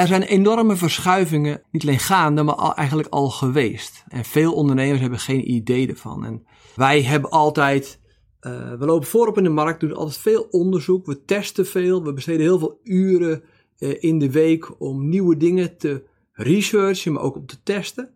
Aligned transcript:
Er 0.00 0.06
zijn 0.06 0.22
enorme 0.22 0.76
verschuivingen, 0.76 1.62
niet 1.70 1.82
alleen 1.82 1.98
gaande, 1.98 2.42
maar 2.42 2.56
eigenlijk 2.56 3.08
al 3.08 3.30
geweest. 3.30 4.04
En 4.08 4.24
veel 4.24 4.52
ondernemers 4.52 5.00
hebben 5.00 5.18
geen 5.18 5.50
idee 5.50 5.88
ervan. 5.88 6.24
En 6.24 6.46
wij 6.76 7.02
hebben 7.02 7.30
altijd, 7.30 8.00
uh, 8.40 8.72
we 8.78 8.86
lopen 8.86 9.08
voorop 9.08 9.36
in 9.36 9.42
de 9.42 9.48
markt, 9.48 9.80
doen 9.80 9.94
altijd 9.94 10.18
veel 10.18 10.46
onderzoek, 10.50 11.06
we 11.06 11.24
testen 11.24 11.66
veel, 11.66 12.04
we 12.04 12.12
besteden 12.12 12.40
heel 12.40 12.58
veel 12.58 12.80
uren 12.82 13.42
uh, 13.78 14.02
in 14.02 14.18
de 14.18 14.30
week 14.30 14.80
om 14.80 15.08
nieuwe 15.08 15.36
dingen 15.36 15.76
te 15.76 16.04
researchen, 16.32 17.12
maar 17.12 17.22
ook 17.22 17.36
om 17.36 17.46
te 17.46 17.62
testen. 17.62 18.10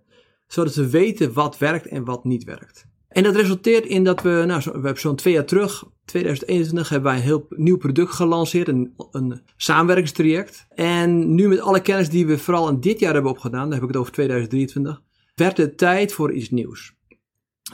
Zodat 0.47 0.75
we 0.75 0.91
weten 0.91 1.33
wat 1.33 1.59
werkt 1.59 1.87
en 1.87 2.05
wat 2.05 2.25
niet 2.25 2.45
werkt. 2.45 2.87
En 3.15 3.23
dat 3.23 3.37
resulteert 3.37 3.87
in 3.87 4.05
dat 4.05 4.23
we, 4.23 4.45
nou, 4.47 4.61
we 4.65 4.71
hebben 4.71 4.99
zo'n 4.99 5.17
twee 5.17 5.35
jaar 5.35 5.45
terug, 5.45 5.85
2021, 6.05 6.89
hebben 6.89 7.11
wij 7.11 7.19
een 7.21 7.27
heel 7.27 7.47
nieuw 7.49 7.77
product 7.77 8.13
gelanceerd, 8.13 8.69
een, 8.69 8.95
een 9.11 9.43
samenwerkingstraject. 9.57 10.67
En 10.69 11.35
nu 11.35 11.49
met 11.49 11.61
alle 11.61 11.81
kennis 11.81 12.09
die 12.09 12.27
we 12.27 12.39
vooral 12.39 12.69
in 12.69 12.81
dit 12.81 12.99
jaar 12.99 13.13
hebben 13.13 13.31
opgedaan, 13.31 13.63
dan 13.63 13.73
heb 13.73 13.83
ik 13.83 13.89
het 13.89 13.97
over 13.97 14.13
2023, 14.13 15.03
werd 15.35 15.57
het 15.57 15.79
tijd 15.79 16.13
voor 16.13 16.33
iets 16.33 16.51
nieuws. 16.51 16.95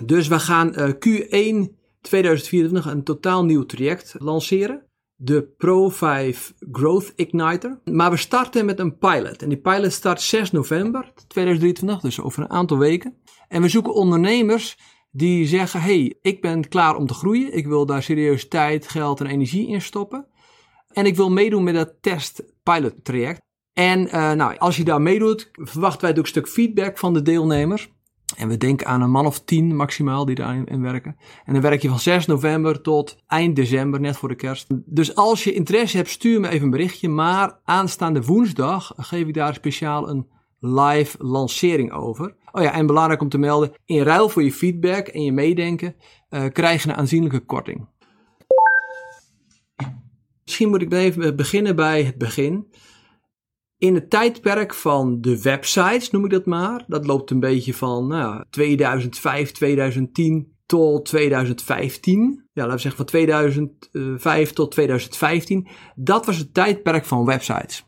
Dus 0.05 0.29
we 0.29 0.39
gaan 0.39 0.73
uh, 0.79 0.89
Q1 0.89 1.75
2024 2.01 2.87
een 2.87 3.05
totaal 3.05 3.45
nieuw 3.45 3.67
traject 3.67 4.15
lanceren. 4.19 4.85
De 5.15 5.43
Pro 5.57 5.89
5 5.89 6.55
Growth 6.73 7.13
Igniter. 7.17 7.81
Maar 7.85 8.11
we 8.11 8.17
starten 8.17 8.65
met 8.65 8.79
een 8.79 8.99
pilot. 8.99 9.43
En 9.43 9.49
die 9.49 9.61
pilot 9.61 9.93
start 9.93 10.21
6 10.21 10.51
november 10.51 11.13
2023, 11.27 12.01
dus 12.01 12.21
over 12.21 12.43
een 12.43 12.51
aantal 12.51 12.79
weken. 12.79 13.17
En 13.49 13.63
we 13.63 13.69
zoeken 13.69 13.95
ondernemers 13.95 14.77
die 15.11 15.47
zeggen: 15.47 15.81
hey, 15.81 16.19
ik 16.23 16.41
ben 16.41 16.69
klaar 16.69 16.97
om 16.97 17.07
te 17.07 17.15
groeien. 17.15 17.57
Ik 17.57 17.67
wil 17.67 17.87
daar 17.87 18.03
serieus 18.03 18.49
tijd, 18.49 18.89
geld 18.89 19.21
en 19.21 19.27
energie 19.27 19.69
in 19.69 19.83
stoppen. 19.83 20.27
En 20.93 21.07
ik 21.07 21.17
wil 21.17 21.31
meedoen 21.31 21.65
met 21.65 21.75
dat 21.75 21.93
test-pilot 22.01 22.95
traject. 23.03 23.41
En 23.73 24.07
uh, 24.07 24.33
nou, 24.33 24.59
als 24.59 24.77
je 24.77 24.85
daar 24.85 25.03
meedoet, 25.03 25.51
verwachten 25.53 26.01
wij 26.01 26.11
ook 26.11 26.17
een 26.17 26.27
stuk 26.27 26.49
feedback 26.49 26.99
van 26.99 27.15
de 27.15 27.23
deelnemers. 27.23 27.91
En 28.37 28.49
we 28.49 28.57
denken 28.57 28.87
aan 28.87 29.03
een 29.03 29.11
man 29.11 29.27
of 29.27 29.41
tien 29.41 29.77
maximaal 29.77 30.25
die 30.25 30.35
daarin 30.35 30.83
werken. 30.83 31.17
En 31.45 31.53
dan 31.53 31.63
werk 31.63 31.83
je 31.83 31.89
van 31.89 31.99
6 31.99 32.27
november 32.27 32.81
tot 32.81 33.17
eind 33.27 33.57
december, 33.57 34.01
net 34.01 34.17
voor 34.17 34.29
de 34.29 34.35
kerst. 34.35 34.67
Dus 34.85 35.15
als 35.15 35.45
je 35.45 35.53
interesse 35.53 35.97
hebt, 35.97 36.09
stuur 36.09 36.41
me 36.41 36.49
even 36.49 36.65
een 36.65 36.71
berichtje. 36.71 37.09
Maar 37.09 37.61
aanstaande 37.65 38.23
woensdag 38.23 38.93
geef 38.97 39.27
ik 39.27 39.35
daar 39.35 39.55
speciaal 39.55 40.09
een 40.09 40.29
live 40.61 41.25
lancering 41.25 41.93
over. 41.93 42.37
Oh 42.53 42.63
ja, 42.63 42.73
en 42.73 42.87
belangrijk 42.87 43.21
om 43.21 43.29
te 43.29 43.39
melden, 43.39 43.73
in 43.85 44.03
ruil 44.03 44.29
voor 44.29 44.43
je 44.43 44.53
feedback 44.53 45.07
en 45.07 45.23
je 45.23 45.33
meedenken 45.33 45.97
uh, 46.31 46.45
krijg 46.53 46.83
je 46.83 46.89
een 46.89 46.95
aanzienlijke 46.95 47.41
korting. 47.41 47.89
Misschien 50.45 50.69
moet 50.69 50.83
ik 50.83 50.93
even 50.93 51.37
beginnen 51.37 51.77
bij 51.77 52.03
het 52.03 52.19
begin. 52.19 52.67
In 53.79 53.95
het 53.95 54.11
tijdperk 54.11 54.75
van 54.75 55.21
de 55.21 55.43
websites, 55.43 56.11
noem 56.11 56.25
ik 56.25 56.31
dat 56.31 56.47
maar, 56.47 56.85
dat 56.87 57.07
loopt 57.07 57.31
een 57.31 57.41
beetje 57.41 57.75
van 57.75 58.07
nou, 58.07 58.45
2005, 58.51 59.53
2010 59.53 60.55
tot 60.67 61.05
2015. 61.05 62.49
Ja, 62.53 62.67
laten 62.67 62.75
we 62.75 62.81
zeggen 62.81 62.97
van 62.97 63.07
2005 63.07 64.53
tot 64.53 64.71
2015. 64.71 65.69
Dat 65.95 66.27
was 66.27 66.37
het 66.37 66.55
tijdperk 66.55 67.05
van 67.05 67.25
websites. 67.25 67.85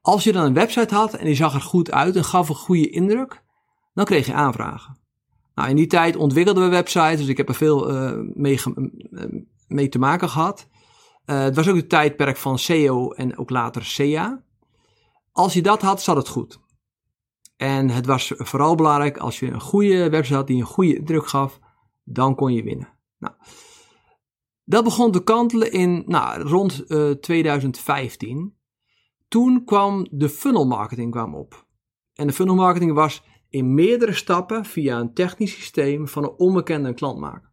Als 0.00 0.24
je 0.24 0.32
dan 0.32 0.44
een 0.44 0.54
website 0.54 0.94
had 0.94 1.14
en 1.14 1.24
die 1.24 1.34
zag 1.34 1.54
er 1.54 1.60
goed 1.60 1.90
uit 1.90 2.16
en 2.16 2.24
gaf 2.24 2.48
een 2.48 2.54
goede 2.54 2.90
indruk, 2.90 3.43
dan 3.94 4.04
kreeg 4.04 4.26
je 4.26 4.34
aanvragen. 4.34 4.96
Nou, 5.54 5.68
in 5.68 5.76
die 5.76 5.86
tijd 5.86 6.16
ontwikkelden 6.16 6.64
we 6.64 6.68
websites, 6.68 7.18
dus 7.18 7.26
ik 7.26 7.36
heb 7.36 7.48
er 7.48 7.54
veel 7.54 7.90
uh, 7.90 8.20
mee, 8.34 8.60
mee, 9.68 9.88
te 9.88 9.98
maken 9.98 10.28
gehad. 10.28 10.68
Uh, 11.26 11.38
het 11.38 11.56
was 11.56 11.68
ook 11.68 11.76
het 11.76 11.88
tijdperk 11.88 12.36
van 12.36 12.58
SEO 12.58 13.10
en 13.10 13.38
ook 13.38 13.50
later 13.50 13.84
SEA. 13.84 14.42
Als 15.32 15.52
je 15.52 15.62
dat 15.62 15.82
had, 15.82 16.02
zat 16.02 16.16
het 16.16 16.28
goed. 16.28 16.60
En 17.56 17.90
het 17.90 18.06
was 18.06 18.32
vooral 18.36 18.74
belangrijk 18.74 19.16
als 19.16 19.38
je 19.38 19.46
een 19.46 19.60
goede 19.60 20.10
website 20.10 20.36
had 20.36 20.46
die 20.46 20.60
een 20.60 20.66
goede 20.66 20.96
indruk 20.96 21.26
gaf, 21.26 21.60
dan 22.04 22.34
kon 22.34 22.52
je 22.52 22.62
winnen. 22.62 22.88
Nou, 23.18 23.34
dat 24.64 24.84
begon 24.84 25.12
te 25.12 25.22
kantelen 25.22 25.72
in 25.72 26.02
nou, 26.06 26.42
rond 26.42 26.84
uh, 26.88 27.10
2015 27.10 28.56
toen 29.28 29.64
kwam 29.64 30.06
de 30.10 30.28
funnel 30.28 30.66
marketing 30.66 31.10
kwam 31.10 31.34
op. 31.34 31.66
En 32.14 32.26
de 32.26 32.32
funnel 32.32 32.54
marketing 32.54 32.92
was 32.92 33.22
in 33.54 33.74
meerdere 33.74 34.12
stappen 34.12 34.64
via 34.64 34.98
een 34.98 35.12
technisch 35.12 35.54
systeem 35.54 36.08
van 36.08 36.22
een 36.22 36.34
onbekende 36.36 36.94
klant 36.94 37.18
maken. 37.18 37.50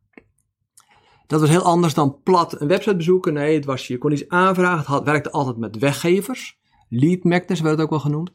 Dat 1.28 1.40
was 1.40 1.50
heel 1.50 1.62
anders 1.62 1.94
dan 1.94 2.22
plat 2.24 2.62
een 2.62 2.68
website 2.68 2.96
bezoeken. 2.96 3.34
Nee, 3.34 3.56
het 3.56 3.66
was, 3.66 3.88
je 3.88 3.98
kon 3.98 4.12
iets 4.12 4.28
aanvragen. 4.28 4.96
Het 4.96 5.04
werkte 5.04 5.32
altijd 5.32 5.58
met 5.58 5.78
weggevers. 5.78 6.60
Lead 6.90 7.24
magnets 7.24 7.62
werd 7.62 7.76
het 7.76 7.84
ook 7.84 7.90
wel 7.90 8.00
genoemd. 8.00 8.32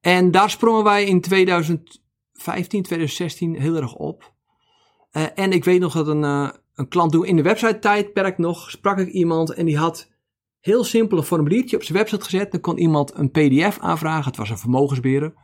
En 0.00 0.30
daar 0.30 0.50
sprongen 0.50 0.84
wij 0.84 1.04
in 1.04 1.20
2015, 1.20 1.98
2016 2.82 3.60
heel 3.60 3.76
erg 3.76 3.94
op. 3.94 4.32
Uh, 5.12 5.22
en 5.34 5.52
ik 5.52 5.64
weet 5.64 5.80
nog 5.80 5.92
dat 5.92 6.06
een, 6.06 6.22
uh, 6.22 6.48
een 6.74 6.88
klant 6.88 7.12
toen 7.12 7.26
in 7.26 7.36
de 7.36 7.42
website 7.42 7.78
tijdperk 7.78 8.38
nog 8.38 8.70
sprak 8.70 8.98
ik 8.98 9.08
iemand 9.08 9.54
en 9.54 9.66
die 9.66 9.78
had 9.78 10.12
heel 10.60 10.84
simpel 10.84 11.18
een 11.18 11.24
formuliertje 11.24 11.76
op 11.76 11.82
zijn 11.82 11.98
website 11.98 12.24
gezet. 12.24 12.52
Dan 12.52 12.60
kon 12.60 12.78
iemand 12.78 13.14
een 13.14 13.30
PDF 13.30 13.78
aanvragen. 13.80 14.24
Het 14.24 14.36
was 14.36 14.50
een 14.50 14.58
vermogensbeheerder. 14.58 15.34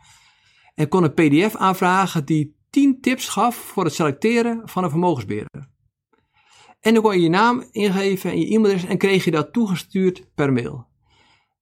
En 0.80 0.88
kon 0.88 1.04
een 1.04 1.14
PDF 1.14 1.56
aanvragen 1.56 2.24
die 2.24 2.56
10 2.70 3.00
tips 3.00 3.28
gaf 3.28 3.56
voor 3.56 3.84
het 3.84 3.94
selecteren 3.94 4.62
van 4.64 4.84
een 4.84 4.90
vermogensbeheerder. 4.90 5.68
En 6.80 6.94
dan 6.94 7.02
kon 7.02 7.12
je 7.14 7.22
je 7.22 7.28
naam 7.28 7.64
ingeven 7.70 8.30
en 8.30 8.38
je 8.38 8.46
e-mailadres 8.46 8.84
en 8.84 8.98
kreeg 8.98 9.24
je 9.24 9.30
dat 9.30 9.52
toegestuurd 9.52 10.34
per 10.34 10.52
mail. 10.52 10.86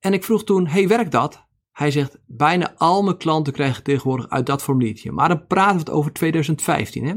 En 0.01 0.13
ik 0.13 0.25
vroeg 0.25 0.45
toen, 0.45 0.67
hey, 0.67 0.89
werkt 0.89 1.13
dat? 1.13 1.47
Hij 1.73 1.91
zegt, 1.91 2.19
bijna 2.27 2.75
al 2.77 3.03
mijn 3.03 3.17
klanten 3.17 3.53
krijgen 3.53 3.83
tegenwoordig 3.83 4.29
uit 4.29 4.47
dat 4.47 4.63
formuliertje. 4.63 5.13
Maar 5.13 5.29
dan 5.29 5.47
praten 5.47 5.73
we 5.75 5.79
het 5.79 5.91
over 5.91 6.13
2015, 6.13 7.05
hè? 7.05 7.15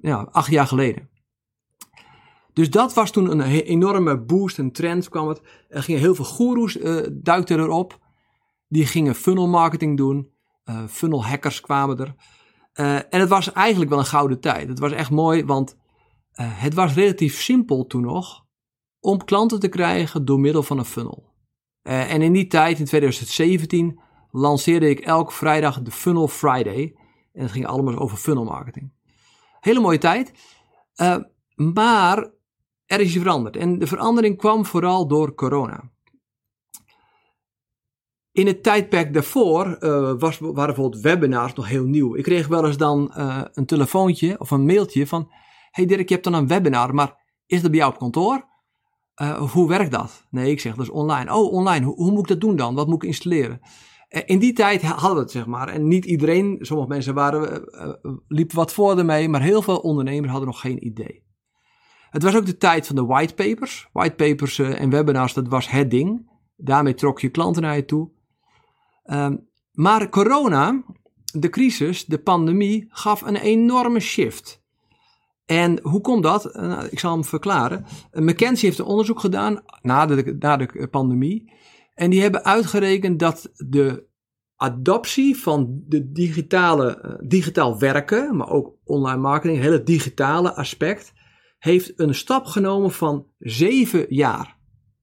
Ja, 0.00 0.28
acht 0.30 0.50
jaar 0.50 0.66
geleden. 0.66 1.10
Dus 2.52 2.70
dat 2.70 2.94
was 2.94 3.10
toen 3.10 3.30
een 3.30 3.40
enorme 3.40 4.18
boost, 4.18 4.58
een 4.58 4.72
trend 4.72 5.08
kwam 5.08 5.28
het. 5.28 5.40
Er 5.68 5.82
gingen 5.82 6.00
heel 6.00 6.14
veel 6.14 6.24
goeroes, 6.24 6.76
uh, 6.76 7.06
duikten 7.12 7.58
erop. 7.58 8.00
Die 8.72 8.86
gingen 8.86 9.14
funnel 9.14 9.48
marketing 9.48 9.96
doen. 9.96 10.32
Uh, 10.64 10.86
funnel 10.88 11.24
hackers 11.24 11.60
kwamen 11.60 11.98
er. 11.98 12.14
Uh, 12.74 12.94
en 12.94 13.20
het 13.20 13.28
was 13.28 13.52
eigenlijk 13.52 13.90
wel 13.90 13.98
een 13.98 14.04
gouden 14.04 14.40
tijd. 14.40 14.68
Het 14.68 14.78
was 14.78 14.92
echt 14.92 15.10
mooi, 15.10 15.44
want 15.44 15.76
het 16.32 16.74
was 16.74 16.94
relatief 16.94 17.40
simpel 17.40 17.86
toen 17.86 18.02
nog 18.02 18.44
om 19.00 19.24
klanten 19.24 19.60
te 19.60 19.68
krijgen 19.68 20.24
door 20.24 20.40
middel 20.40 20.62
van 20.62 20.78
een 20.78 20.84
funnel. 20.84 21.30
en 21.82 22.22
in 22.22 22.32
die 22.32 22.46
tijd, 22.46 22.78
in 22.78 22.84
2017, 22.84 24.00
lanceerde 24.30 24.88
ik 24.88 25.00
elke 25.00 25.32
vrijdag 25.32 25.82
de 25.82 25.90
Funnel 25.90 26.28
Friday. 26.28 26.94
En 27.32 27.42
het 27.42 27.50
ging 27.52 27.66
allemaal 27.66 27.98
over 27.98 28.16
funnel 28.16 28.44
marketing. 28.44 28.92
Hele 29.60 29.80
mooie 29.80 29.98
tijd. 29.98 30.32
maar 31.54 32.30
er 32.86 33.00
is 33.00 33.12
veranderd. 33.12 33.56
En 33.56 33.78
de 33.78 33.86
verandering 33.86 34.36
kwam 34.36 34.66
vooral 34.66 35.06
door 35.06 35.34
corona. 35.34 35.90
In 38.32 38.46
het 38.46 38.62
tijdperk 38.62 39.14
daarvoor 39.14 39.76
uh, 39.80 40.12
was, 40.18 40.38
waren 40.38 40.54
bijvoorbeeld 40.54 41.02
webinars 41.02 41.52
nog 41.52 41.68
heel 41.68 41.84
nieuw. 41.84 42.16
Ik 42.16 42.22
kreeg 42.22 42.46
wel 42.46 42.66
eens 42.66 42.76
dan 42.76 43.12
uh, 43.16 43.42
een 43.52 43.66
telefoontje 43.66 44.40
of 44.40 44.50
een 44.50 44.64
mailtje 44.64 45.06
van... 45.06 45.32
Hey 45.70 45.86
Dirk, 45.86 46.08
je 46.08 46.14
hebt 46.14 46.24
dan 46.24 46.34
een 46.34 46.46
webinar, 46.46 46.94
maar 46.94 47.16
is 47.46 47.62
dat 47.62 47.70
bij 47.70 47.80
jou 47.80 47.92
op 47.92 47.98
kantoor? 47.98 48.44
Uh, 49.22 49.50
hoe 49.50 49.68
werkt 49.68 49.90
dat? 49.90 50.26
Nee, 50.30 50.50
ik 50.50 50.60
zeg 50.60 50.74
dat 50.74 50.84
is 50.84 50.90
online. 50.90 51.34
Oh, 51.34 51.52
online. 51.52 51.84
Hoe, 51.84 51.94
hoe 51.94 52.10
moet 52.10 52.20
ik 52.20 52.28
dat 52.28 52.40
doen 52.40 52.56
dan? 52.56 52.74
Wat 52.74 52.86
moet 52.86 53.02
ik 53.02 53.08
installeren? 53.08 53.60
In 54.24 54.38
die 54.38 54.52
tijd 54.52 54.82
hadden 54.82 55.14
we 55.14 55.20
het, 55.20 55.30
zeg 55.30 55.46
maar. 55.46 55.68
En 55.68 55.88
niet 55.88 56.04
iedereen, 56.04 56.56
sommige 56.60 56.88
mensen 56.88 57.14
waren, 57.14 57.64
liepen 58.28 58.56
wat 58.56 58.72
voor 58.72 58.98
ermee, 58.98 59.28
maar 59.28 59.42
heel 59.42 59.62
veel 59.62 59.78
ondernemers 59.78 60.30
hadden 60.30 60.48
nog 60.48 60.60
geen 60.60 60.86
idee. 60.86 61.24
Het 62.10 62.22
was 62.22 62.36
ook 62.36 62.46
de 62.46 62.56
tijd 62.56 62.86
van 62.86 62.96
de 62.96 63.04
whitepapers. 63.04 63.88
Whitepapers 63.92 64.58
en 64.58 64.90
webinars, 64.90 65.34
dat 65.34 65.48
was 65.48 65.70
het 65.70 65.90
ding. 65.90 66.30
Daarmee 66.56 66.94
trok 66.94 67.20
je 67.20 67.28
klanten 67.28 67.62
naar 67.62 67.76
je 67.76 67.84
toe. 67.84 68.10
Um, 69.04 69.48
maar 69.72 70.08
corona, 70.08 70.84
de 71.32 71.48
crisis, 71.48 72.04
de 72.04 72.18
pandemie, 72.18 72.86
gaf 72.88 73.22
een 73.22 73.36
enorme 73.36 74.00
shift. 74.00 74.62
En 75.46 75.78
hoe 75.82 76.00
komt 76.00 76.22
dat? 76.22 76.56
Uh, 76.56 76.82
ik 76.90 76.98
zal 76.98 77.12
hem 77.12 77.24
verklaren. 77.24 77.84
Uh, 78.12 78.22
McKinsey 78.22 78.68
heeft 78.68 78.78
een 78.78 78.84
onderzoek 78.84 79.20
gedaan 79.20 79.62
na 79.82 80.06
de, 80.06 80.36
na 80.38 80.56
de 80.56 80.88
pandemie. 80.90 81.52
En 81.94 82.10
die 82.10 82.22
hebben 82.22 82.44
uitgerekend 82.44 83.18
dat 83.18 83.52
de 83.56 84.06
adoptie 84.56 85.36
van 85.36 85.82
de 85.86 86.12
digitale, 86.12 87.02
uh, 87.04 87.28
digitaal 87.28 87.78
werken, 87.78 88.36
maar 88.36 88.50
ook 88.50 88.74
online 88.84 89.20
marketing, 89.20 89.56
het 89.56 89.66
hele 89.70 89.82
digitale 89.82 90.54
aspect, 90.54 91.12
heeft 91.58 91.92
een 91.96 92.14
stap 92.14 92.44
genomen 92.46 92.90
van 92.90 93.26
zeven 93.38 94.06
jaar. 94.08 94.56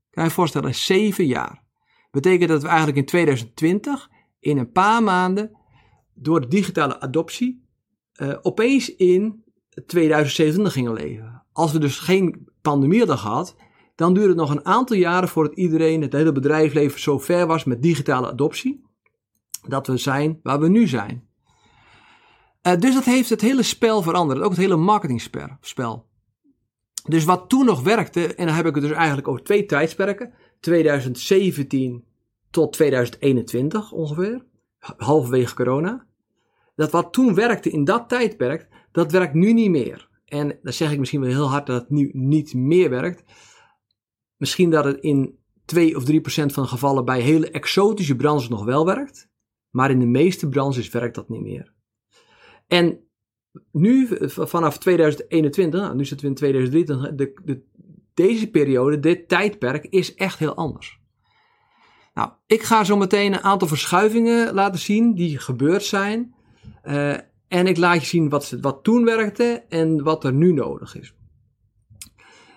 Kan 0.09 0.23
je 0.23 0.29
je 0.29 0.35
voorstellen, 0.35 0.75
zeven 0.75 1.25
jaar. 1.25 1.67
Betekent 2.11 2.49
dat 2.49 2.61
we 2.61 2.67
eigenlijk 2.67 2.97
in 2.97 3.05
2020, 3.05 4.09
in 4.39 4.57
een 4.57 4.71
paar 4.71 5.03
maanden, 5.03 5.57
door 6.13 6.41
de 6.41 6.47
digitale 6.47 7.01
adoptie, 7.01 7.67
uh, 8.21 8.35
opeens 8.41 8.95
in 8.95 9.43
2027 9.85 10.73
gingen 10.73 10.93
leven. 10.93 11.43
Als 11.51 11.71
we 11.71 11.79
dus 11.79 11.99
geen 11.99 12.47
pandemie 12.61 12.99
hadden 12.99 13.17
gehad, 13.17 13.55
dan 13.95 14.13
duurde 14.13 14.29
het 14.29 14.37
nog 14.37 14.49
een 14.49 14.65
aantal 14.65 14.97
jaren 14.97 15.29
voordat 15.29 15.57
iedereen, 15.57 16.01
het 16.01 16.13
hele 16.13 16.31
bedrijfsleven, 16.31 16.99
zo 16.99 17.19
ver 17.19 17.47
was 17.47 17.63
met 17.63 17.81
digitale 17.81 18.31
adoptie, 18.31 18.83
dat 19.67 19.87
we 19.87 19.97
zijn 19.97 20.39
waar 20.43 20.59
we 20.59 20.69
nu 20.69 20.87
zijn. 20.87 21.27
Uh, 22.67 22.75
dus 22.75 22.93
dat 22.93 23.05
heeft 23.05 23.29
het 23.29 23.41
hele 23.41 23.63
spel 23.63 24.01
veranderd, 24.01 24.41
ook 24.41 24.49
het 24.49 24.59
hele 24.59 24.75
marketingspel. 24.75 26.07
Dus 27.03 27.23
wat 27.23 27.49
toen 27.49 27.65
nog 27.65 27.81
werkte, 27.81 28.35
en 28.35 28.45
dan 28.45 28.55
heb 28.55 28.65
ik 28.65 28.75
het 28.75 28.83
dus 28.83 28.93
eigenlijk 28.93 29.27
over 29.27 29.43
twee 29.43 29.65
tijdsperken, 29.65 30.33
2017 30.59 32.03
tot 32.49 32.73
2021 32.73 33.91
ongeveer, 33.91 34.45
halverwege 34.79 35.55
corona. 35.55 36.07
Dat 36.75 36.91
wat 36.91 37.13
toen 37.13 37.35
werkte 37.35 37.69
in 37.69 37.83
dat 37.83 38.09
tijdperk, 38.09 38.67
dat 38.91 39.11
werkt 39.11 39.33
nu 39.33 39.53
niet 39.53 39.69
meer. 39.69 40.09
En 40.25 40.59
dan 40.61 40.73
zeg 40.73 40.91
ik 40.91 40.99
misschien 40.99 41.21
wel 41.21 41.29
heel 41.29 41.49
hard 41.49 41.65
dat 41.65 41.81
het 41.81 41.89
nu 41.89 42.09
niet 42.13 42.53
meer 42.53 42.89
werkt. 42.89 43.23
Misschien 44.37 44.69
dat 44.69 44.85
het 44.85 44.99
in 44.99 45.39
2 45.65 45.95
of 45.95 46.03
3 46.03 46.21
procent 46.21 46.53
van 46.53 46.63
de 46.63 46.69
gevallen 46.69 47.05
bij 47.05 47.21
hele 47.21 47.51
exotische 47.51 48.15
branches 48.15 48.49
nog 48.49 48.63
wel 48.63 48.85
werkt. 48.85 49.29
Maar 49.69 49.91
in 49.91 49.99
de 49.99 50.05
meeste 50.05 50.49
branches 50.49 50.89
werkt 50.89 51.15
dat 51.15 51.29
niet 51.29 51.41
meer. 51.41 51.73
En 52.67 52.99
nu, 53.71 54.07
vanaf 54.27 54.77
2021, 54.77 55.79
nou, 55.81 55.95
nu 55.95 56.05
zitten 56.05 56.25
we 56.25 56.31
in 56.31 56.37
2023, 56.37 57.15
de, 57.15 57.41
de, 57.45 57.63
deze 58.25 58.49
periode, 58.49 58.99
dit 58.99 59.27
tijdperk 59.27 59.85
is 59.85 60.15
echt 60.15 60.39
heel 60.39 60.55
anders. 60.55 60.99
Nou, 62.13 62.31
ik 62.47 62.61
ga 62.61 62.83
zo 62.83 62.97
meteen 62.97 63.33
een 63.33 63.43
aantal 63.43 63.67
verschuivingen 63.67 64.53
laten 64.53 64.79
zien 64.79 65.15
die 65.15 65.37
gebeurd 65.37 65.83
zijn. 65.83 66.33
Uh, 66.83 67.17
en 67.47 67.67
ik 67.67 67.77
laat 67.77 67.99
je 67.99 68.05
zien 68.05 68.29
wat, 68.29 68.57
wat 68.61 68.83
toen 68.83 69.05
werkte 69.05 69.63
en 69.69 70.03
wat 70.03 70.23
er 70.23 70.33
nu 70.33 70.53
nodig 70.53 70.99
is. 70.99 71.13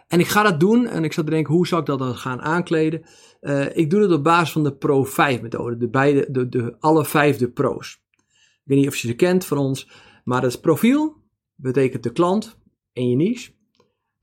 En 0.08 0.20
ik 0.20 0.26
ga 0.26 0.42
dat 0.42 0.60
doen 0.60 0.86
en 0.86 1.04
ik 1.04 1.12
zat 1.12 1.24
te 1.24 1.30
denken, 1.30 1.54
hoe 1.54 1.66
zou 1.66 1.80
ik 1.80 1.86
dat 1.86 1.98
dan 1.98 2.14
gaan 2.14 2.40
aankleden? 2.40 3.02
Uh, 3.40 3.76
ik 3.76 3.90
doe 3.90 4.00
het 4.02 4.12
op 4.12 4.24
basis 4.24 4.52
van 4.52 4.62
de 4.62 4.74
Pro 4.74 5.04
5 5.04 5.40
methode, 5.40 5.76
de, 5.76 5.88
beide, 5.88 6.26
de, 6.30 6.48
de, 6.48 6.76
alle 6.80 7.04
vijf 7.04 7.36
de 7.36 7.50
pro's. 7.50 8.00
Ik 8.10 8.62
weet 8.64 8.78
niet 8.78 8.88
of 8.88 8.96
je 8.96 9.08
ze 9.08 9.14
kent 9.14 9.44
van 9.44 9.58
ons, 9.58 9.90
maar 10.24 10.40
dat 10.40 10.50
is 10.50 10.60
profiel, 10.60 11.16
betekent 11.54 12.02
de 12.02 12.12
klant 12.12 12.58
en 12.92 13.08
je 13.08 13.16
niche. 13.16 13.52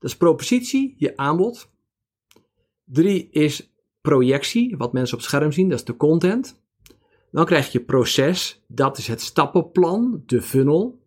Dat 0.00 0.10
is 0.10 0.16
propositie, 0.16 0.94
je 0.96 1.16
aanbod. 1.16 1.70
Drie 2.84 3.30
is 3.30 3.74
projectie, 4.00 4.76
wat 4.76 4.92
mensen 4.92 5.14
op 5.14 5.20
het 5.20 5.30
scherm 5.30 5.52
zien, 5.52 5.68
dat 5.68 5.78
is 5.78 5.84
de 5.84 5.96
content. 5.96 6.62
Dan 7.30 7.44
krijg 7.44 7.72
je 7.72 7.84
proces, 7.84 8.64
dat 8.68 8.98
is 8.98 9.06
het 9.06 9.20
stappenplan, 9.20 10.22
de 10.26 10.42
funnel 10.42 11.02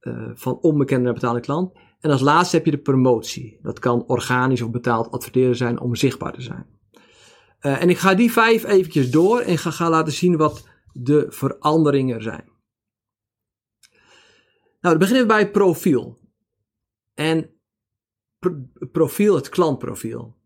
uh, 0.00 0.30
van 0.34 0.58
onbekende 0.60 1.04
naar 1.04 1.14
betaalde 1.14 1.40
klant. 1.40 1.72
En 2.00 2.10
als 2.10 2.20
laatste 2.20 2.56
heb 2.56 2.64
je 2.64 2.70
de 2.70 2.78
promotie. 2.78 3.58
Dat 3.62 3.78
kan 3.78 4.06
organisch 4.06 4.62
of 4.62 4.70
betaald 4.70 5.10
adverteren 5.10 5.56
zijn 5.56 5.80
om 5.80 5.94
zichtbaar 5.94 6.32
te 6.32 6.42
zijn. 6.42 6.66
Uh, 7.60 7.82
en 7.82 7.90
ik 7.90 7.98
ga 7.98 8.14
die 8.14 8.32
vijf 8.32 8.64
eventjes 8.64 9.10
door 9.10 9.40
en 9.40 9.58
ga, 9.58 9.70
ga 9.70 9.90
laten 9.90 10.12
zien 10.12 10.36
wat 10.36 10.68
de 10.92 11.26
veranderingen 11.28 12.22
zijn. 12.22 12.44
Nou, 14.80 14.98
dan 14.98 14.98
beginnen 14.98 15.22
we 15.22 15.32
bij 15.32 15.50
profiel. 15.50 16.18
En 17.14 17.57
profiel, 18.92 19.34
het 19.34 19.48
klantprofiel. 19.48 20.36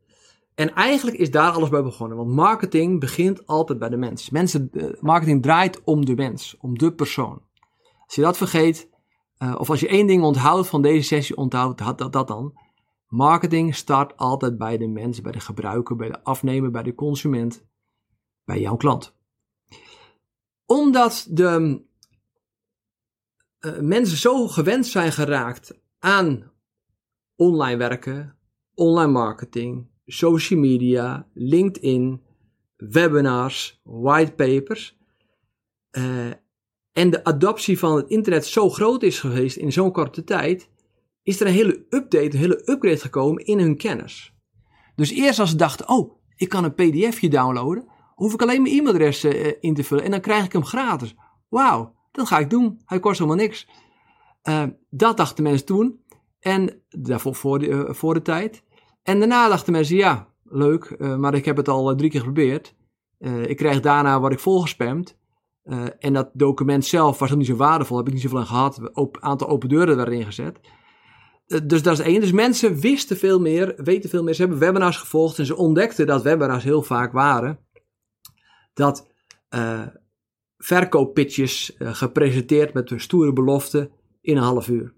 En 0.54 0.74
eigenlijk 0.74 1.16
is 1.16 1.30
daar 1.30 1.52
alles 1.52 1.68
bij 1.68 1.82
begonnen. 1.82 2.16
Want 2.16 2.30
marketing 2.30 3.00
begint 3.00 3.46
altijd 3.46 3.78
bij 3.78 3.88
de 3.88 3.96
mens. 3.96 4.30
Mensen, 4.30 4.70
eh, 4.72 5.00
marketing 5.00 5.42
draait 5.42 5.80
om 5.84 6.04
de 6.04 6.14
mens, 6.14 6.56
om 6.60 6.78
de 6.78 6.94
persoon. 6.94 7.42
Als 8.04 8.14
je 8.14 8.22
dat 8.22 8.36
vergeet, 8.36 8.88
uh, 9.38 9.54
of 9.58 9.70
als 9.70 9.80
je 9.80 9.88
één 9.88 10.06
ding 10.06 10.22
onthoudt 10.22 10.68
van 10.68 10.82
deze 10.82 11.06
sessie, 11.06 11.36
onthoudt 11.36 11.78
dat, 11.78 11.98
dat, 11.98 12.12
dat 12.12 12.28
dan. 12.28 12.58
Marketing 13.08 13.74
start 13.74 14.16
altijd 14.16 14.58
bij 14.58 14.78
de 14.78 14.88
mens, 14.88 15.20
bij 15.20 15.32
de 15.32 15.40
gebruiker, 15.40 15.96
bij 15.96 16.08
de 16.08 16.22
afnemer, 16.24 16.70
bij 16.70 16.82
de 16.82 16.94
consument, 16.94 17.64
bij 18.44 18.60
jouw 18.60 18.76
klant. 18.76 19.14
Omdat 20.66 21.26
de 21.30 21.82
uh, 23.60 23.78
mensen 23.78 24.16
zo 24.16 24.48
gewend 24.48 24.86
zijn 24.86 25.12
geraakt 25.12 25.80
aan 25.98 26.51
online 27.42 27.76
werken, 27.76 28.36
online 28.74 29.12
marketing, 29.12 29.86
social 30.06 30.60
media, 30.60 31.26
LinkedIn, 31.34 32.20
webinars, 32.76 33.80
whitepapers. 33.82 34.96
Uh, 35.90 36.30
en 36.92 37.10
de 37.10 37.24
adoptie 37.24 37.78
van 37.78 37.96
het 37.96 38.08
internet 38.08 38.46
zo 38.46 38.68
groot 38.68 39.02
is 39.02 39.20
geweest 39.20 39.56
in 39.56 39.72
zo'n 39.72 39.92
korte 39.92 40.24
tijd, 40.24 40.68
is 41.22 41.40
er 41.40 41.46
een 41.46 41.52
hele 41.52 41.86
update, 41.88 42.32
een 42.32 42.36
hele 42.36 42.70
upgrade 42.70 42.98
gekomen 42.98 43.44
in 43.44 43.58
hun 43.58 43.76
kennis. 43.76 44.34
Dus 44.94 45.10
eerst 45.10 45.38
als 45.38 45.50
ze 45.50 45.56
dachten, 45.56 45.88
oh, 45.88 46.20
ik 46.36 46.48
kan 46.48 46.64
een 46.64 46.74
pdfje 46.74 47.28
downloaden, 47.28 47.88
hoef 48.14 48.32
ik 48.32 48.42
alleen 48.42 48.62
mijn 48.62 48.74
e-mailadres 48.74 49.24
uh, 49.24 49.52
in 49.60 49.74
te 49.74 49.84
vullen 49.84 50.04
en 50.04 50.10
dan 50.10 50.20
krijg 50.20 50.44
ik 50.44 50.52
hem 50.52 50.64
gratis. 50.64 51.14
Wauw, 51.48 51.94
dat 52.12 52.26
ga 52.26 52.38
ik 52.38 52.50
doen. 52.50 52.80
Hij 52.84 53.00
kost 53.00 53.18
helemaal 53.18 53.40
niks. 53.40 53.68
Uh, 54.48 54.64
dat 54.90 55.16
dachten 55.16 55.42
mensen 55.42 55.66
toen. 55.66 56.01
En 56.42 56.82
daarvoor 56.88 57.34
voor 57.34 57.58
de, 57.58 57.66
uh, 57.66 57.92
voor 57.92 58.14
de 58.14 58.22
tijd. 58.22 58.62
En 59.02 59.18
daarna 59.18 59.48
dachten 59.48 59.72
mensen, 59.72 59.96
ja, 59.96 60.28
leuk, 60.44 60.94
uh, 60.98 61.16
maar 61.16 61.34
ik 61.34 61.44
heb 61.44 61.56
het 61.56 61.68
al 61.68 61.94
drie 61.96 62.10
keer 62.10 62.20
geprobeerd. 62.20 62.74
ik 63.46 63.56
krijg 63.56 63.80
daarna 63.80 64.20
word 64.20 64.32
ik 64.32 64.38
volgespamd. 64.38 65.20
en 65.98 66.12
dat 66.12 66.30
document 66.32 66.84
zelf 66.84 67.18
was 67.18 67.32
ook 67.32 67.38
niet 67.38 67.46
zo 67.46 67.56
waardevol, 67.56 67.96
heb 67.96 68.06
ik 68.06 68.12
niet 68.12 68.22
zoveel 68.22 68.38
aan 68.38 68.46
gehad. 68.46 68.78
Een 68.92 69.10
aantal 69.20 69.48
open 69.48 69.68
deuren 69.68 69.96
werden 69.96 70.14
ingezet. 70.14 70.60
dus 71.64 71.82
dat 71.82 71.98
is 71.98 72.04
één. 72.04 72.20
Dus 72.20 72.32
mensen 72.32 72.80
wisten 72.80 73.16
veel 73.16 73.40
meer, 73.40 73.74
weten 73.76 74.10
veel 74.10 74.22
meer. 74.22 74.34
Ze 74.34 74.40
hebben 74.40 74.58
webinars 74.58 74.96
gevolgd 74.96 75.38
en 75.38 75.46
ze 75.46 75.56
ontdekten 75.56 76.06
dat 76.06 76.22
webinars 76.22 76.64
heel 76.64 76.82
vaak 76.82 77.12
waren. 77.12 77.58
Dat 78.74 79.10
verkooppitches 80.58 81.76
gepresenteerd 81.78 82.74
met 82.74 82.90
een 82.90 83.00
stoere 83.00 83.32
belofte 83.32 83.90
in 84.20 84.36
een 84.36 84.42
half 84.42 84.68
uur. 84.68 84.94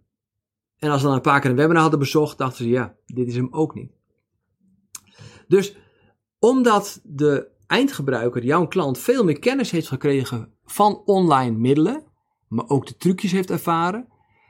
En 0.85 0.91
als 0.91 1.01
ze 1.01 1.07
dan 1.07 1.17
een 1.17 1.23
paar 1.23 1.41
keer 1.41 1.51
een 1.51 1.57
webinar 1.57 1.81
hadden 1.81 1.99
bezocht, 1.99 2.39
dachten 2.39 2.65
ze, 2.65 2.71
ja, 2.71 2.95
dit 3.07 3.27
is 3.27 3.37
hem 3.37 3.49
ook 3.51 3.75
niet. 3.75 3.93
Dus 5.49 5.77
omdat 6.39 7.01
de 7.05 7.49
eindgebruiker, 7.67 8.45
jouw 8.45 8.67
klant, 8.67 8.99
veel 8.99 9.25
meer 9.25 9.39
kennis 9.39 9.71
heeft 9.71 9.89
gekregen 9.89 10.53
van 10.65 11.03
online 11.05 11.57
middelen, 11.57 12.05
maar 12.49 12.69
ook 12.69 12.87
de 12.87 12.97
trucjes 12.97 13.33
heeft 13.33 13.51
ervaren, 13.51 14.09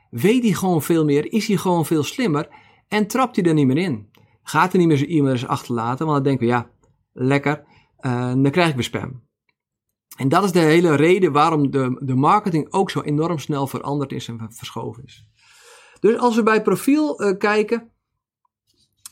weet 0.09 0.43
hij 0.43 0.53
gewoon 0.53 0.81
veel 0.81 1.05
meer, 1.05 1.31
is 1.31 1.47
hij 1.47 1.57
gewoon 1.57 1.85
veel 1.85 2.03
slimmer 2.03 2.49
en 2.87 3.07
trapt 3.07 3.35
hij 3.35 3.45
er 3.45 3.53
niet 3.53 3.67
meer 3.67 3.77
in. 3.77 4.09
Gaat 4.43 4.71
hij 4.71 4.79
niet 4.79 4.89
meer 4.89 4.97
zijn 4.97 5.09
e-mails 5.09 5.45
achterlaten, 5.45 6.05
want 6.05 6.17
dan 6.17 6.23
denken 6.23 6.47
we, 6.47 6.53
ja, 6.53 6.69
lekker, 7.13 7.63
uh, 7.99 8.27
dan 8.27 8.51
krijg 8.51 8.69
ik 8.69 8.75
weer 8.75 8.83
spam. 8.83 9.23
En 10.17 10.29
dat 10.29 10.43
is 10.43 10.51
de 10.51 10.59
hele 10.59 10.95
reden 10.95 11.31
waarom 11.31 11.71
de, 11.71 11.99
de 12.03 12.15
marketing 12.15 12.73
ook 12.73 12.89
zo 12.89 13.01
enorm 13.01 13.39
snel 13.39 13.67
veranderd 13.67 14.11
is 14.11 14.27
en 14.27 14.47
verschoven 14.49 15.03
is. 15.03 15.29
Dus 16.05 16.17
als 16.17 16.35
we 16.35 16.43
bij 16.43 16.61
profiel 16.61 17.21
uh, 17.21 17.37
kijken, 17.37 17.91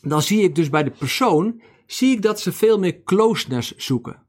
dan 0.02 0.22
zie 0.22 0.42
ik 0.42 0.56
dus 0.56 0.70
bij 0.70 0.84
de 0.84 0.92
persoon, 0.92 1.62
zie 1.86 2.16
ik 2.16 2.22
dat 2.22 2.40
ze 2.40 2.52
veel 2.52 2.80
meer 2.80 3.04
closeness 3.04 3.76
zoeken. 3.76 4.24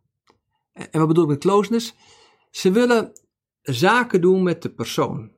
En 0.72 0.98
wat 0.98 1.08
bedoel 1.08 1.22
ik 1.22 1.30
met 1.30 1.38
closeness? 1.38 1.94
Ze 2.50 2.70
willen 2.70 3.12
zaken 3.62 4.20
doen 4.20 4.42
met 4.42 4.62
de 4.62 4.70
persoon. 4.70 5.30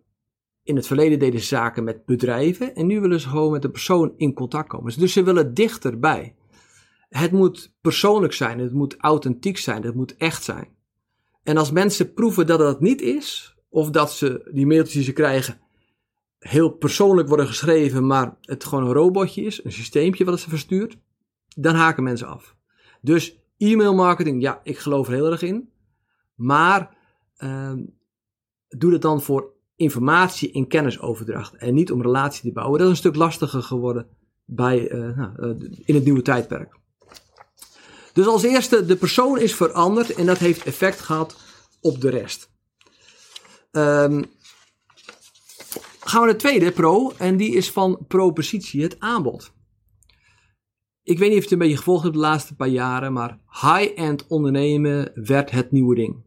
In 0.63 0.77
het 0.77 0.87
verleden 0.87 1.19
deden 1.19 1.41
ze 1.41 1.47
zaken 1.47 1.85
met 1.85 2.05
bedrijven 2.05 2.75
en 2.75 2.87
nu 2.87 3.01
willen 3.01 3.21
ze 3.21 3.29
gewoon 3.29 3.53
met 3.53 3.63
de 3.63 3.71
persoon 3.71 4.15
in 4.17 4.35
contact 4.35 4.69
komen. 4.69 4.99
Dus 4.99 5.13
ze 5.13 5.23
willen 5.23 5.55
dichterbij. 5.55 6.35
Het 7.09 7.33
moet 7.33 7.75
persoonlijk 7.81 8.33
zijn, 8.33 8.59
het 8.59 8.73
moet 8.73 8.97
authentiek 8.99 9.59
zijn, 9.59 9.83
het 9.83 9.95
moet 9.95 10.17
echt 10.17 10.45
zijn. 10.45 10.69
En 11.43 11.57
als 11.57 11.71
mensen 11.71 12.13
proeven 12.13 12.47
dat 12.47 12.59
dat 12.59 12.81
niet 12.81 13.01
is, 13.01 13.57
of 13.69 13.91
dat 13.91 14.13
ze 14.13 14.51
die 14.53 14.67
mailtjes 14.67 14.95
die 14.95 15.05
ze 15.05 15.13
krijgen 15.13 15.65
heel 16.39 16.71
persoonlijk 16.71 17.29
worden 17.29 17.47
geschreven, 17.47 18.07
maar 18.07 18.37
het 18.41 18.65
gewoon 18.65 18.85
een 18.85 18.93
robotje 18.93 19.43
is, 19.43 19.65
een 19.65 19.73
systeempje 19.73 20.25
wat 20.25 20.41
ze 20.41 20.49
verstuurt, 20.49 20.97
dan 21.57 21.75
haken 21.75 22.03
mensen 22.03 22.29
af. 22.29 22.57
Dus 23.01 23.39
e-mail 23.59 23.95
marketing, 23.95 24.43
ja, 24.43 24.61
ik 24.63 24.79
geloof 24.79 25.07
er 25.07 25.15
heel 25.15 25.31
erg 25.31 25.43
in. 25.43 25.71
Maar 26.35 26.97
uh, 27.39 27.73
doe 28.69 28.93
het 28.93 29.03
dan 29.03 29.23
voor 29.23 29.55
informatie 29.77 30.53
en 30.53 30.67
kennisoverdracht 30.67 31.55
en 31.55 31.75
niet 31.75 31.93
om 31.93 32.03
relatie 32.03 32.43
te 32.43 32.53
bouwen. 32.53 32.79
Dat 32.79 32.87
is 32.87 32.93
een 32.93 32.99
stuk 32.99 33.17
lastiger 33.17 33.63
geworden 33.63 34.09
bij, 34.45 34.91
uh, 34.91 35.17
nou, 35.17 35.33
uh, 35.39 35.71
in 35.85 35.95
het 35.95 36.05
nieuwe 36.05 36.23
tijdperk. 36.23 36.75
Dus 38.13 38.27
als 38.27 38.43
eerste, 38.43 38.87
de 38.87 38.97
persoon 38.97 39.39
is 39.39 39.55
veranderd 39.55 40.15
en 40.15 40.27
dat 40.27 40.39
heeft 40.39 40.65
effect 40.65 41.01
gehad 41.01 41.37
op 41.81 42.01
de 42.01 42.09
rest. 42.09 42.51
Ehm, 43.71 44.23
gaan 46.09 46.21
we 46.21 46.27
naar 46.27 46.37
de 46.37 46.43
tweede 46.43 46.73
pro. 46.73 47.13
En 47.19 47.37
die 47.37 47.55
is 47.55 47.71
van 47.71 48.05
propositie, 48.09 48.83
het 48.83 49.01
aanbod. 49.01 49.55
Ik 51.03 51.19
weet 51.19 51.29
niet 51.29 51.39
of 51.39 51.45
je 51.45 51.51
het 51.51 51.53
een 51.53 51.59
beetje 51.59 51.77
gevolgd 51.77 52.03
hebt 52.03 52.15
de 52.15 52.21
laatste 52.21 52.55
paar 52.55 52.69
jaren. 52.69 53.13
Maar 53.13 53.39
high-end 53.51 54.27
ondernemen 54.27 55.11
werd 55.15 55.51
het 55.51 55.73
nieuwe 55.73 55.95
ding. 55.95 56.25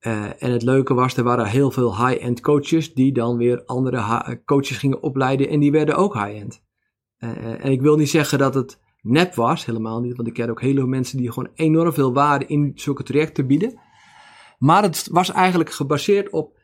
Uh, 0.00 0.42
en 0.42 0.52
het 0.52 0.62
leuke 0.62 0.94
was, 0.94 1.16
er 1.16 1.24
waren 1.24 1.46
heel 1.46 1.70
veel 1.70 2.06
high-end 2.06 2.40
coaches 2.40 2.94
die 2.94 3.12
dan 3.12 3.36
weer 3.36 3.64
andere 3.64 4.42
coaches 4.44 4.76
gingen 4.76 5.02
opleiden 5.02 5.48
en 5.48 5.60
die 5.60 5.70
werden 5.70 5.96
ook 5.96 6.14
high-end. 6.14 6.62
Uh, 7.18 7.64
en 7.64 7.70
ik 7.70 7.80
wil 7.80 7.96
niet 7.96 8.10
zeggen 8.10 8.38
dat 8.38 8.54
het 8.54 8.80
nep 9.02 9.34
was, 9.34 9.64
helemaal 9.64 10.00
niet, 10.00 10.16
want 10.16 10.28
ik 10.28 10.34
ken 10.34 10.50
ook 10.50 10.60
heel 10.60 10.74
veel 10.74 10.86
mensen 10.86 11.18
die 11.18 11.32
gewoon 11.32 11.50
enorm 11.54 11.92
veel 11.92 12.12
waarde 12.12 12.46
in 12.46 12.72
zulke 12.74 13.02
trajecten 13.02 13.46
bieden. 13.46 13.80
Maar 14.58 14.82
het 14.82 15.08
was 15.10 15.30
eigenlijk 15.30 15.70
gebaseerd 15.70 16.30
op, 16.30 16.57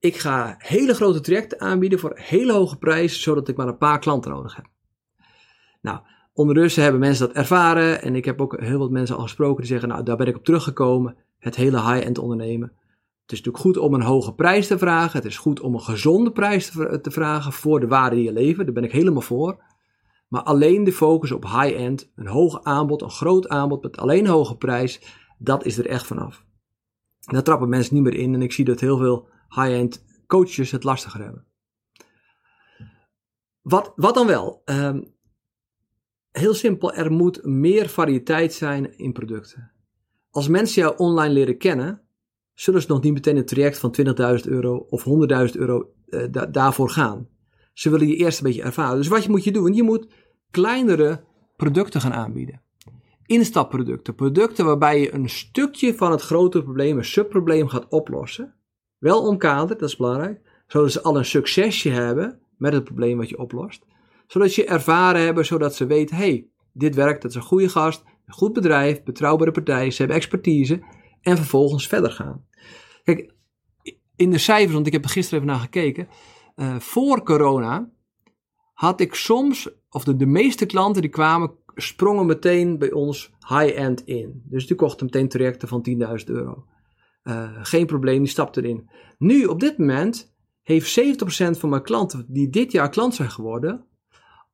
ik 0.00 0.16
ga 0.16 0.54
hele 0.58 0.94
grote 0.94 1.20
trajecten 1.20 1.60
aanbieden 1.60 1.98
voor 1.98 2.12
hele 2.14 2.52
hoge 2.52 2.78
prijzen, 2.78 3.20
zodat 3.20 3.48
ik 3.48 3.56
maar 3.56 3.68
een 3.68 3.78
paar 3.78 3.98
klanten 3.98 4.30
nodig 4.30 4.56
heb. 4.56 4.66
Nou, 5.80 5.98
ondertussen 6.32 6.82
hebben 6.82 7.00
mensen 7.00 7.26
dat 7.26 7.36
ervaren 7.36 8.02
en 8.02 8.14
ik 8.14 8.24
heb 8.24 8.40
ook 8.40 8.60
heel 8.60 8.78
wat 8.78 8.90
mensen 8.90 9.16
al 9.16 9.22
gesproken 9.22 9.56
die 9.56 9.66
zeggen, 9.66 9.88
nou, 9.88 10.02
daar 10.02 10.16
ben 10.16 10.26
ik 10.26 10.36
op 10.36 10.44
teruggekomen 10.44 11.16
het 11.38 11.56
hele 11.56 11.82
high-end 11.82 12.18
ondernemen. 12.18 12.72
Het 13.22 13.38
is 13.38 13.44
natuurlijk 13.44 13.64
goed 13.76 13.76
om 13.76 13.94
een 13.94 14.06
hoge 14.06 14.34
prijs 14.34 14.66
te 14.66 14.78
vragen. 14.78 15.16
Het 15.16 15.30
is 15.30 15.38
goed 15.38 15.60
om 15.60 15.74
een 15.74 15.80
gezonde 15.80 16.32
prijs 16.32 16.70
te, 17.02 17.10
vragen 17.10 17.52
voor 17.52 17.80
de 17.80 17.86
waarde 17.86 18.16
die 18.16 18.24
je 18.24 18.32
levert. 18.32 18.64
Daar 18.64 18.74
ben 18.74 18.84
ik 18.84 18.92
helemaal 18.92 19.22
voor. 19.22 19.62
Maar 20.28 20.42
alleen 20.42 20.84
de 20.84 20.92
focus 20.92 21.32
op 21.32 21.44
high-end, 21.44 22.12
een 22.16 22.26
hoog 22.26 22.62
aanbod, 22.62 23.02
een 23.02 23.10
groot 23.10 23.48
aanbod 23.48 23.82
met 23.82 23.96
alleen 23.96 24.24
een 24.24 24.30
hoge 24.30 24.56
prijs, 24.56 25.00
dat 25.38 25.64
is 25.64 25.78
er 25.78 25.86
echt 25.86 26.06
vanaf. 26.06 26.44
daar 27.20 27.42
trappen 27.42 27.68
mensen 27.68 27.94
niet 27.94 28.02
meer 28.02 28.14
in 28.14 28.34
en 28.34 28.42
ik 28.42 28.52
zie 28.52 28.64
dat 28.64 28.80
heel 28.80 28.98
veel 28.98 29.28
high-end 29.54 30.04
coaches 30.26 30.70
het 30.70 30.84
lastiger 30.84 31.22
hebben. 31.22 31.44
Wat, 33.60 33.92
wat 33.96 34.14
dan 34.14 34.26
wel? 34.26 34.62
Um, 34.64 35.14
heel 36.30 36.54
simpel, 36.54 36.92
er 36.92 37.12
moet 37.12 37.44
meer 37.44 37.88
variëteit 37.88 38.52
zijn 38.52 38.98
in 38.98 39.12
producten. 39.12 39.72
Als 40.30 40.48
mensen 40.48 40.82
jou 40.82 40.96
online 40.96 41.34
leren 41.34 41.58
kennen, 41.58 42.02
zullen 42.54 42.82
ze 42.82 42.86
nog 42.88 43.02
niet 43.02 43.12
meteen 43.12 43.36
een 43.36 43.44
traject 43.44 43.78
van 43.78 43.94
20.000 44.00 44.14
euro 44.44 44.76
of 44.76 45.04
100.000 45.04 45.58
euro 45.58 45.92
uh, 46.06 46.24
daarvoor 46.50 46.90
gaan. 46.90 47.28
Ze 47.72 47.90
willen 47.90 48.08
je 48.08 48.16
eerst 48.16 48.38
een 48.38 48.44
beetje 48.44 48.62
ervaren. 48.62 48.96
Dus 48.96 49.08
wat 49.08 49.28
moet 49.28 49.44
je 49.44 49.52
doen, 49.52 49.74
je 49.74 49.82
moet 49.82 50.06
kleinere 50.50 51.24
producten 51.56 52.00
gaan 52.00 52.12
aanbieden. 52.12 52.62
Instapproducten, 53.26 54.14
producten 54.14 54.64
waarbij 54.64 55.00
je 55.00 55.14
een 55.14 55.28
stukje 55.28 55.94
van 55.94 56.10
het 56.10 56.20
grote 56.20 56.62
probleem, 56.62 56.98
een 56.98 57.04
subprobleem 57.04 57.68
gaat 57.68 57.88
oplossen. 57.88 58.54
Wel 59.00 59.26
omkaderd, 59.26 59.78
dat 59.78 59.88
is 59.88 59.96
belangrijk, 59.96 60.40
zodat 60.66 60.92
ze 60.92 61.02
al 61.02 61.16
een 61.16 61.24
succesje 61.24 61.90
hebben 61.90 62.40
met 62.56 62.72
het 62.72 62.84
probleem 62.84 63.16
wat 63.16 63.28
je 63.28 63.38
oplost. 63.38 63.84
Zodat 64.26 64.54
je 64.54 64.64
ervaren 64.64 65.20
hebben, 65.20 65.46
zodat 65.46 65.74
ze 65.74 65.86
weten, 65.86 66.16
hey, 66.16 66.46
dit 66.72 66.94
werkt, 66.94 67.22
dat 67.22 67.30
is 67.30 67.36
een 67.36 67.42
goede 67.42 67.68
gast, 67.68 68.02
een 68.26 68.32
goed 68.34 68.52
bedrijf, 68.52 69.02
betrouwbare 69.02 69.50
partij, 69.50 69.90
ze 69.90 69.98
hebben 69.98 70.16
expertise 70.16 70.82
en 71.20 71.36
vervolgens 71.36 71.86
verder 71.86 72.10
gaan. 72.10 72.44
Kijk, 73.02 73.34
in 74.16 74.30
de 74.30 74.38
cijfers, 74.38 74.72
want 74.72 74.86
ik 74.86 74.92
heb 74.92 75.04
er 75.04 75.10
gisteren 75.10 75.42
even 75.42 75.52
naar 75.52 75.62
gekeken, 75.62 76.08
uh, 76.56 76.78
voor 76.78 77.22
corona 77.22 77.90
had 78.72 79.00
ik 79.00 79.14
soms, 79.14 79.70
of 79.88 80.04
de, 80.04 80.16
de 80.16 80.26
meeste 80.26 80.66
klanten 80.66 81.02
die 81.02 81.10
kwamen, 81.10 81.52
sprongen 81.74 82.26
meteen 82.26 82.78
bij 82.78 82.92
ons 82.92 83.32
high-end 83.48 84.04
in. 84.04 84.42
Dus 84.44 84.66
die 84.66 84.76
kochten 84.76 85.06
meteen 85.06 85.28
trajecten 85.28 85.68
van 85.68 85.86
10.000 85.88 86.24
euro. 86.24 86.64
Uh, 87.24 87.50
geen 87.62 87.86
probleem, 87.86 88.18
die 88.18 88.28
stapte 88.28 88.62
erin. 88.62 88.90
Nu, 89.18 89.44
op 89.44 89.60
dit 89.60 89.78
moment, 89.78 90.34
heeft 90.62 91.00
70% 91.00 91.58
van 91.58 91.68
mijn 91.68 91.82
klanten 91.82 92.24
die 92.28 92.50
dit 92.50 92.72
jaar 92.72 92.90
klant 92.90 93.14
zijn 93.14 93.30
geworden, 93.30 93.84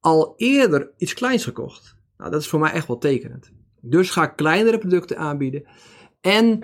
al 0.01 0.35
eerder 0.37 0.93
iets 0.97 1.15
kleins 1.15 1.45
gekocht. 1.45 1.97
Nou, 2.17 2.31
dat 2.31 2.41
is 2.41 2.49
voor 2.49 2.61
mij 2.61 2.73
echt 2.73 2.87
wel 2.87 2.99
tekenend. 2.99 3.53
Dus 3.81 4.11
ga 4.11 4.27
kleinere 4.27 4.79
producten 4.79 5.19
aanbieden. 5.19 5.65
En 6.21 6.63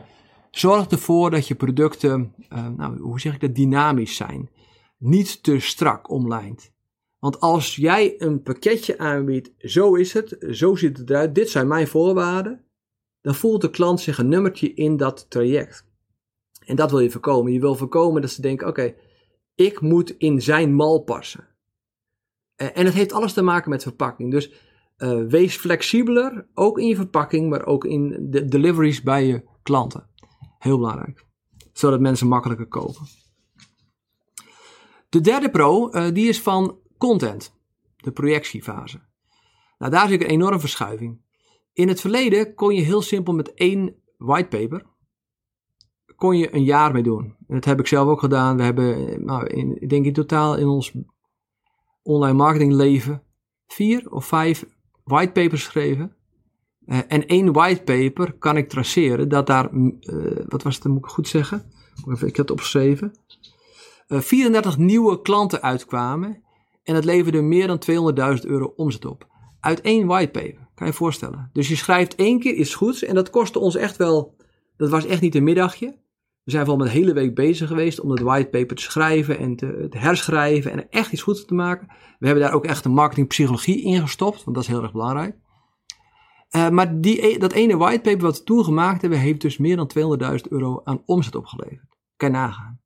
zorg 0.51 0.87
ervoor 0.87 1.31
dat 1.31 1.49
je 1.49 1.55
producten, 1.55 2.35
uh, 2.53 2.69
nou, 2.69 3.01
hoe 3.01 3.21
zeg 3.21 3.35
ik 3.35 3.41
dat, 3.41 3.55
dynamisch 3.55 4.17
zijn. 4.17 4.51
Niet 4.99 5.43
te 5.43 5.61
strak 5.61 6.11
omlijnd. 6.11 6.73
Want 7.19 7.41
als 7.41 7.77
jij 7.77 8.15
een 8.19 8.43
pakketje 8.43 8.99
aanbiedt, 8.99 9.51
zo 9.59 9.95
is 9.95 10.13
het, 10.13 10.37
zo 10.51 10.75
ziet 10.75 10.99
het 10.99 11.11
eruit, 11.11 11.35
dit 11.35 11.51
zijn 11.51 11.69
mijn 11.69 11.89
voorwaarden, 11.89 12.65
dan 13.21 13.35
voelt 13.35 13.61
de 13.61 13.71
klant 13.71 14.01
zich 14.01 14.19
een 14.19 14.29
nummertje 14.29 14.75
in 14.75 14.97
dat 14.97 15.27
traject. 15.29 15.87
En 16.73 16.79
dat 16.79 16.91
wil 16.91 17.01
je 17.01 17.11
voorkomen. 17.11 17.53
Je 17.53 17.61
wil 17.61 17.75
voorkomen 17.75 18.23
dat 18.23 18.31
ze 18.31 18.41
denken: 18.41 18.67
oké, 18.67 18.95
ik 19.55 19.81
moet 19.81 20.11
in 20.19 20.41
zijn 20.41 20.75
mal 20.75 21.03
passen. 21.03 21.49
En 22.57 22.85
het 22.85 22.95
heeft 22.95 23.13
alles 23.13 23.33
te 23.33 23.43
maken 23.43 23.71
met 23.71 23.83
verpakking. 23.83 24.31
Dus 24.31 24.53
uh, 24.99 25.25
wees 25.25 25.57
flexibeler, 25.57 26.47
ook 26.55 26.79
in 26.79 26.87
je 26.87 26.97
verpakking, 26.97 27.51
maar 27.51 27.67
ook 27.67 27.85
in 27.85 28.27
de 28.31 28.45
deliveries 28.45 29.03
bij 29.03 29.27
je 29.27 29.45
klanten. 29.63 30.09
Heel 30.59 30.79
belangrijk. 30.79 31.25
Zodat 31.73 32.01
mensen 32.01 32.29
makkelijker 32.29 32.67
kopen. 32.67 33.07
De 35.09 35.21
derde 35.21 35.51
pro, 35.51 35.91
uh, 35.91 36.13
die 36.13 36.29
is 36.29 36.41
van 36.41 36.79
content. 36.99 37.55
De 37.97 38.13
projectiefase. 38.13 39.01
Nou, 39.79 39.93
daar 39.93 40.13
ik 40.13 40.23
een 40.23 40.29
enorme 40.29 40.61
verschuiving. 40.61 41.21
In 41.73 41.89
het 41.89 42.01
verleden 42.01 42.55
kon 42.55 42.75
je 42.75 42.83
heel 42.83 43.03
simpel 43.03 43.35
met 43.35 43.55
één 43.55 43.95
whitepaper 44.17 44.91
kon 46.23 46.39
je 46.39 46.55
een 46.55 46.65
jaar 46.65 46.93
mee 46.93 47.03
doen. 47.03 47.25
En 47.25 47.55
dat 47.55 47.65
heb 47.65 47.79
ik 47.79 47.87
zelf 47.87 48.09
ook 48.09 48.21
gedaan. 48.21 48.57
We 48.57 48.63
hebben, 48.63 49.25
nou, 49.25 49.47
in, 49.47 49.83
ik 49.83 49.89
denk 49.89 50.05
in 50.05 50.13
totaal 50.13 50.57
in 50.57 50.67
ons 50.67 50.93
online 52.03 52.37
marketing 52.37 52.73
leven 52.73 53.23
vier 53.67 54.11
of 54.11 54.27
vijf 54.27 54.65
whitepapers 55.05 55.65
geschreven. 55.65 56.17
Uh, 56.87 56.99
en 57.09 57.27
één 57.27 57.53
whitepaper 57.53 58.33
kan 58.33 58.57
ik 58.57 58.69
traceren 58.69 59.29
dat 59.29 59.47
daar, 59.47 59.73
uh, 59.73 59.91
wat 60.49 60.63
was 60.63 60.75
het, 60.75 60.85
moet 60.85 61.05
ik 61.05 61.11
goed 61.11 61.29
zeggen? 61.29 61.73
Ik 62.07 62.19
heb 62.19 62.37
het 62.37 62.51
opgeschreven. 62.51 63.13
Uh, 64.09 64.19
eh, 64.19 64.25
34 64.25 64.79
nieuwe 64.79 65.23
klanten 65.23 65.63
uitkwamen 65.63 66.43
en 66.83 66.95
het 66.95 67.05
leverde 67.05 67.41
meer 67.41 67.67
dan 67.67 67.79
200.000 68.39 68.47
euro 68.47 68.73
omzet 68.77 69.05
op. 69.05 69.27
Uit 69.61 69.81
één 69.81 70.07
whitepaper, 70.07 70.69
kan 70.75 70.87
je 70.87 70.93
je 70.93 70.93
voorstellen. 70.93 71.51
Dus 71.53 71.69
je 71.69 71.77
schrijft 71.77 72.15
één 72.15 72.39
keer 72.39 72.55
iets 72.55 72.75
goeds 72.75 73.05
en 73.05 73.15
dat 73.15 73.31
kostte 73.31 73.59
ons 73.59 73.75
echt 73.75 73.97
wel, 73.97 74.37
dat 74.77 74.91
was 74.91 75.07
echt 75.07 75.21
niet 75.21 75.35
een 75.35 75.45
middagje. 75.45 76.01
We 76.45 76.51
zijn 76.51 76.67
met 76.67 76.81
een 76.81 76.87
hele 76.87 77.13
week 77.13 77.35
bezig 77.35 77.69
geweest 77.69 78.01
om 78.01 78.11
het 78.11 78.21
whitepaper 78.21 78.77
te 78.77 78.83
schrijven 78.83 79.39
en 79.39 79.57
te, 79.57 79.87
herschrijven 79.91 80.73
en 80.73 80.91
echt 80.91 81.13
iets 81.13 81.23
goeds 81.23 81.45
te 81.45 81.55
maken. 81.55 81.87
We 82.19 82.27
hebben 82.27 82.45
daar 82.45 82.55
ook 82.55 82.65
echt 82.65 82.85
een 82.85 82.93
marketingpsychologie 82.93 83.83
in 83.83 84.01
gestopt, 84.01 84.45
want 84.45 84.57
dat 84.57 84.65
is 84.65 84.71
heel 84.71 84.83
erg 84.83 84.93
belangrijk. 84.93 85.37
Uh, 86.57 86.69
maar 86.69 87.01
die, 87.01 87.27
e, 87.27 87.39
dat 87.39 87.53
ene 87.53 87.77
whitepaper 87.77 88.23
wat 88.23 88.39
we 88.39 88.45
toen 88.45 88.65
gemaakt 88.65 89.01
hebben, 89.01 89.19
heeft 89.19 89.41
dus 89.41 89.59
meer 89.59 89.77
dan 89.77 89.91
200.000 89.99 90.49
euro 90.49 90.81
aan 90.85 91.03
omzet 91.07 91.35
opgeleverd. 91.35 91.97
Kan 92.17 92.31
je 92.31 92.35
nagaan. 92.37 92.81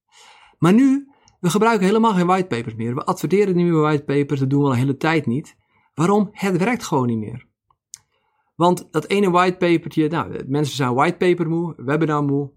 Maar 0.58 0.72
nu, 0.72 1.08
we 1.40 1.50
gebruiken 1.50 1.86
helemaal 1.86 2.14
geen 2.14 2.26
whitepapers 2.26 2.74
meer. 2.74 2.94
We 2.94 3.04
adverteren 3.04 3.56
niet 3.56 3.66
meer 3.66 3.80
whitepapers, 3.80 4.40
dat 4.40 4.50
doen 4.50 4.60
we 4.60 4.66
al 4.66 4.72
een 4.72 4.78
hele 4.78 4.96
tijd 4.96 5.26
niet. 5.26 5.56
Waarom? 5.94 6.28
Het 6.32 6.56
werkt 6.56 6.84
gewoon 6.84 7.06
niet 7.06 7.18
meer. 7.18 7.46
Want 8.54 8.88
dat 8.90 9.06
ene 9.06 9.30
whitepapertje, 9.30 10.08
nou, 10.08 10.44
mensen 10.46 10.76
zijn 10.76 10.94
whitepaper 10.94 11.48
moe, 11.48 11.74
webinar 11.76 12.24
moe, 12.24 12.50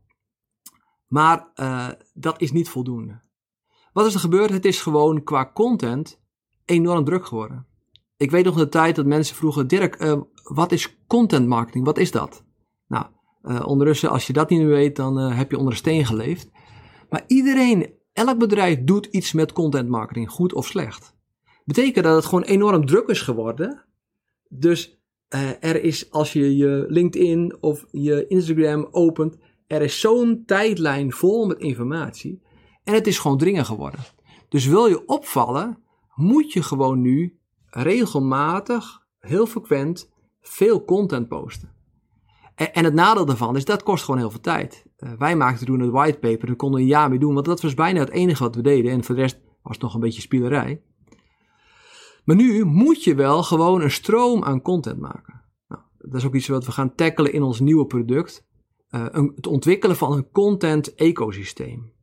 maar 1.10 1.52
uh, 1.56 1.88
dat 2.14 2.42
is 2.42 2.52
niet 2.52 2.70
voldoende. 2.70 3.22
Wat 3.94 4.06
is 4.06 4.14
er 4.14 4.20
gebeurd? 4.20 4.50
Het 4.50 4.66
is 4.66 4.82
gewoon 4.82 5.24
qua 5.24 5.52
content 5.54 6.22
enorm 6.66 7.06
druk 7.06 7.26
geworden. 7.26 7.68
Ik 8.18 8.32
weet 8.32 8.46
nog 8.46 8.56
de 8.56 8.70
tijd 8.70 8.96
dat 8.96 9.06
mensen 9.06 9.36
vroegen: 9.36 9.68
Dirk, 9.68 10.02
uh, 10.02 10.22
wat 10.44 10.72
is 10.72 10.98
content 11.08 11.48
marketing? 11.48 11.86
Wat 11.86 11.98
is 11.98 12.12
dat? 12.12 12.44
Nou, 12.88 13.06
uh, 13.44 13.68
ondertussen, 13.68 14.10
als 14.10 14.28
je 14.28 14.34
dat 14.34 14.50
niet 14.50 14.60
meer 14.60 14.68
weet, 14.68 14.96
dan 14.96 15.18
heb 15.18 15.52
je 15.52 15.58
onder 15.58 15.74
een 15.74 15.80
steen 15.80 16.06
geleefd. 16.06 16.50
Maar 17.10 17.24
iedereen, 17.28 17.94
elk 18.14 18.38
bedrijf 18.38 18.84
doet 18.84 19.06
iets 19.06 19.34
met 19.34 19.54
content 19.54 19.90
marketing, 19.90 20.30
goed 20.30 20.54
of 20.54 20.66
slecht. 20.66 21.16
Betekent 21.66 22.06
dat 22.06 22.16
het 22.16 22.26
gewoon 22.26 22.44
enorm 22.44 22.86
druk 22.86 23.08
is 23.08 23.22
geworden. 23.22 23.86
Dus 24.50 25.02
er 25.60 25.84
is, 25.84 26.12
als 26.12 26.34
je 26.34 26.58
je 26.58 26.86
LinkedIn 26.88 27.58
of 27.60 27.86
je 27.92 28.28
Instagram 28.28 28.88
opent, 28.92 29.38
er 29.70 29.82
is 29.82 30.00
zo'n 30.00 30.44
tijdlijn 30.46 31.12
vol 31.12 31.48
met 31.48 31.60
informatie 31.60 32.42
en 32.84 32.94
het 32.94 33.08
is 33.08 33.20
gewoon 33.20 33.38
dringend 33.38 33.66
geworden. 33.66 34.00
Dus 34.50 34.66
wil 34.66 34.86
je 34.86 35.06
opvallen, 35.06 35.84
moet 36.16 36.54
je 36.54 36.64
gewoon 36.64 37.02
nu 37.02 37.40
regelmatig, 37.66 39.06
heel 39.20 39.46
frequent, 39.46 40.12
veel 40.42 40.86
content 40.86 41.28
posten. 41.28 41.74
En, 42.56 42.74
en 42.74 42.84
het 42.84 42.94
nadeel 42.94 43.26
daarvan 43.26 43.56
is 43.56 43.66
dat 43.66 43.84
kost 43.84 44.04
gewoon 44.04 44.20
heel 44.20 44.32
veel 44.32 44.40
tijd. 44.40 44.86
Uh, 44.98 45.12
wij 45.18 45.36
maakten 45.36 45.66
toen 45.66 45.80
het 45.80 45.92
whitepaper, 45.92 46.48
daar 46.48 46.56
konden 46.56 46.80
we 46.80 46.86
een 46.86 46.92
jaar 46.92 47.10
mee 47.10 47.20
doen, 47.20 47.34
want 47.34 47.46
dat 47.46 47.62
was 47.62 47.74
bijna 47.74 48.00
het 48.00 48.10
enige 48.10 48.44
wat 48.44 48.56
we 48.56 48.62
deden. 48.62 48.92
En 48.92 49.04
voor 49.04 49.16
de 49.16 49.22
rest 49.22 49.40
was 49.62 49.74
het 49.74 49.82
nog 49.82 49.94
een 49.94 50.00
beetje 50.00 50.22
spielerij. 50.22 50.82
Maar 52.24 52.36
nu 52.36 52.66
moet 52.66 53.04
je 53.04 53.16
wel 53.16 53.44
gewoon 53.44 53.82
een 53.82 53.92
stroom 53.92 54.44
aan 54.44 54.62
content 54.62 55.00
maken. 55.00 55.42
Nou, 55.68 55.82
dat 55.98 56.14
is 56.14 56.26
ook 56.26 56.36
iets 56.36 56.48
wat 56.48 56.66
we 56.66 56.72
gaan 56.72 56.96
tackelen 56.96 57.34
in 57.34 57.44
ons 57.44 57.60
nieuwe 57.60 57.86
product 57.86 58.48
een, 58.90 59.32
het 59.36 59.48
ontwikkelen 59.48 59.96
van 59.96 60.12
een 60.12 60.32
content 60.32 60.96
ecosysteem. 60.96 61.94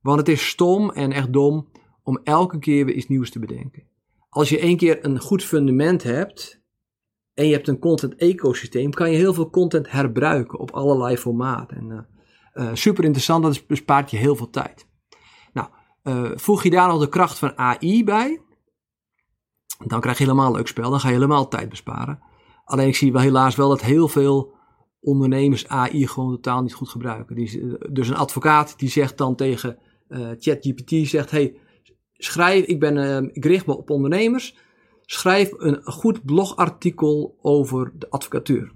Want 0.00 0.18
het 0.18 0.28
is 0.28 0.48
stom 0.48 0.90
en 0.90 1.12
echt 1.12 1.32
dom 1.32 1.68
om 2.02 2.20
elke 2.24 2.58
keer 2.58 2.84
weer 2.84 2.94
iets 2.94 3.08
nieuws 3.08 3.30
te 3.30 3.38
bedenken. 3.38 3.82
Als 4.28 4.48
je 4.48 4.58
één 4.58 4.76
keer 4.76 5.04
een 5.04 5.20
goed 5.20 5.44
fundament 5.44 6.02
hebt 6.02 6.62
en 7.34 7.46
je 7.46 7.52
hebt 7.52 7.68
een 7.68 7.78
content 7.78 8.14
ecosysteem, 8.14 8.90
kan 8.90 9.10
je 9.10 9.16
heel 9.16 9.34
veel 9.34 9.50
content 9.50 9.90
herbruiken 9.90 10.58
op 10.58 10.70
allerlei 10.70 11.16
formaten. 11.16 11.76
En, 11.76 12.08
uh, 12.54 12.70
super 12.72 13.04
interessant, 13.04 13.42
dat 13.42 13.66
bespaart 13.66 14.10
je 14.10 14.16
heel 14.16 14.36
veel 14.36 14.50
tijd. 14.50 14.88
Nou, 15.52 15.68
voeg 16.36 16.62
je 16.62 16.70
daar 16.70 16.88
nog 16.88 17.00
de 17.00 17.08
kracht 17.08 17.38
van 17.38 17.58
AI 17.58 18.04
bij, 18.04 18.40
dan 19.86 20.00
krijg 20.00 20.18
je 20.18 20.24
helemaal 20.24 20.46
een 20.46 20.56
leuk 20.56 20.66
spel. 20.66 20.90
Dan 20.90 21.00
ga 21.00 21.08
je 21.08 21.14
helemaal 21.14 21.48
tijd 21.48 21.68
besparen. 21.68 22.22
Alleen 22.64 22.88
ik 22.88 22.96
zie 22.96 23.12
wel 23.12 23.22
helaas 23.22 23.56
wel 23.56 23.68
dat 23.68 23.80
heel 23.80 24.08
veel 24.08 24.53
ondernemers 25.04 25.68
AI 25.68 26.06
gewoon 26.06 26.30
totaal 26.30 26.62
niet 26.62 26.74
goed 26.74 26.88
gebruiken. 26.88 27.36
Dus 27.92 28.08
een 28.08 28.16
advocaat 28.16 28.78
die 28.78 28.88
zegt 28.88 29.18
dan 29.18 29.36
tegen 29.36 29.78
uh, 30.08 30.28
ChatGPT, 30.38 31.08
zegt 31.08 31.30
hey, 31.30 31.56
schrijf, 32.12 32.64
ik, 32.64 32.80
ben, 32.80 32.96
uh, 32.96 33.30
ik 33.32 33.44
richt 33.44 33.66
me 33.66 33.76
op 33.76 33.90
ondernemers, 33.90 34.56
schrijf 35.02 35.50
een 35.52 35.82
goed 35.84 36.24
blogartikel 36.24 37.38
over 37.42 37.92
de 37.98 38.10
advocatuur. 38.10 38.72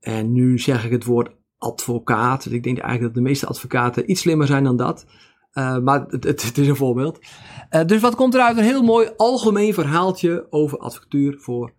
En 0.00 0.32
nu 0.32 0.58
zeg 0.58 0.84
ik 0.84 0.90
het 0.90 1.04
woord 1.04 1.30
advocaat. 1.58 2.44
Ik 2.44 2.62
denk 2.62 2.78
eigenlijk 2.78 3.14
dat 3.14 3.22
de 3.24 3.28
meeste 3.28 3.46
advocaten 3.46 4.10
iets 4.10 4.20
slimmer 4.20 4.46
zijn 4.46 4.64
dan 4.64 4.76
dat. 4.76 5.06
Uh, 5.52 5.78
maar 5.78 6.04
het, 6.08 6.24
het, 6.24 6.58
is 6.58 6.68
een 6.68 6.76
voorbeeld. 6.76 7.18
Uh, 7.70 7.84
dus 7.84 8.00
wat 8.00 8.14
komt 8.14 8.34
eruit? 8.34 8.56
Een 8.56 8.64
heel 8.64 8.82
mooi 8.82 9.10
algemeen 9.16 9.74
verhaaltje 9.74 10.46
over 10.50 10.78
advocatuur 10.78 11.38
voor 11.38 11.74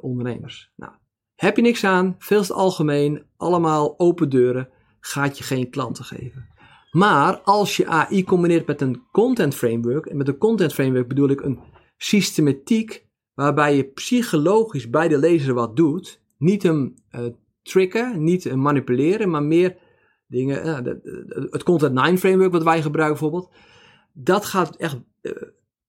ondernemers. 0.00 0.72
Nou, 0.76 0.92
heb 1.40 1.56
je 1.56 1.62
niks 1.62 1.84
aan, 1.84 2.14
veel 2.18 2.44
algemeen, 2.46 3.22
allemaal 3.36 3.98
open 3.98 4.28
deuren, 4.28 4.68
gaat 5.00 5.38
je 5.38 5.44
geen 5.44 5.70
klanten 5.70 6.04
geven. 6.04 6.48
Maar 6.90 7.38
als 7.40 7.76
je 7.76 7.86
AI 7.86 8.24
combineert 8.24 8.66
met 8.66 8.80
een 8.80 9.02
content 9.12 9.54
framework, 9.54 10.06
en 10.06 10.16
met 10.16 10.28
een 10.28 10.38
content 10.38 10.72
framework 10.72 11.08
bedoel 11.08 11.28
ik 11.28 11.40
een 11.40 11.60
systematiek 11.96 13.06
waarbij 13.34 13.76
je 13.76 13.84
psychologisch 13.84 14.90
bij 14.90 15.08
de 15.08 15.18
lezer 15.18 15.54
wat 15.54 15.76
doet, 15.76 16.22
niet 16.38 16.62
hem 16.62 16.94
tricken, 17.62 18.24
niet 18.24 18.44
hem 18.44 18.60
manipuleren, 18.60 19.30
maar 19.30 19.42
meer 19.42 19.76
dingen, 20.26 20.84
het 21.50 21.62
Content 21.62 21.94
9 21.94 22.18
framework 22.18 22.52
wat 22.52 22.62
wij 22.62 22.82
gebruiken 22.82 23.20
bijvoorbeeld, 23.20 23.52
dat 24.12 24.44
gaat 24.44 24.76
echt 24.76 24.98
uh, 25.22 25.32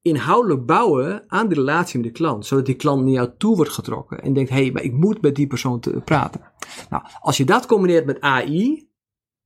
inhoudelijk 0.01 0.65
bouwen 0.65 1.23
aan 1.27 1.47
de 1.47 1.55
relatie 1.55 1.99
met 1.99 2.07
de 2.07 2.13
klant, 2.13 2.45
zodat 2.45 2.65
die 2.65 2.75
klant 2.75 3.03
naar 3.03 3.11
jou 3.11 3.29
toe 3.37 3.55
wordt 3.55 3.71
getrokken 3.71 4.21
en 4.21 4.33
denkt, 4.33 4.49
hé, 4.49 4.55
hey, 4.55 4.71
maar 4.71 4.83
ik 4.83 4.93
moet 4.93 5.21
met 5.21 5.35
die 5.35 5.47
persoon 5.47 5.79
te 5.79 6.01
praten. 6.05 6.41
Nou, 6.89 7.03
als 7.19 7.37
je 7.37 7.45
dat 7.45 7.65
combineert 7.65 8.05
met 8.05 8.21
AI, 8.21 8.89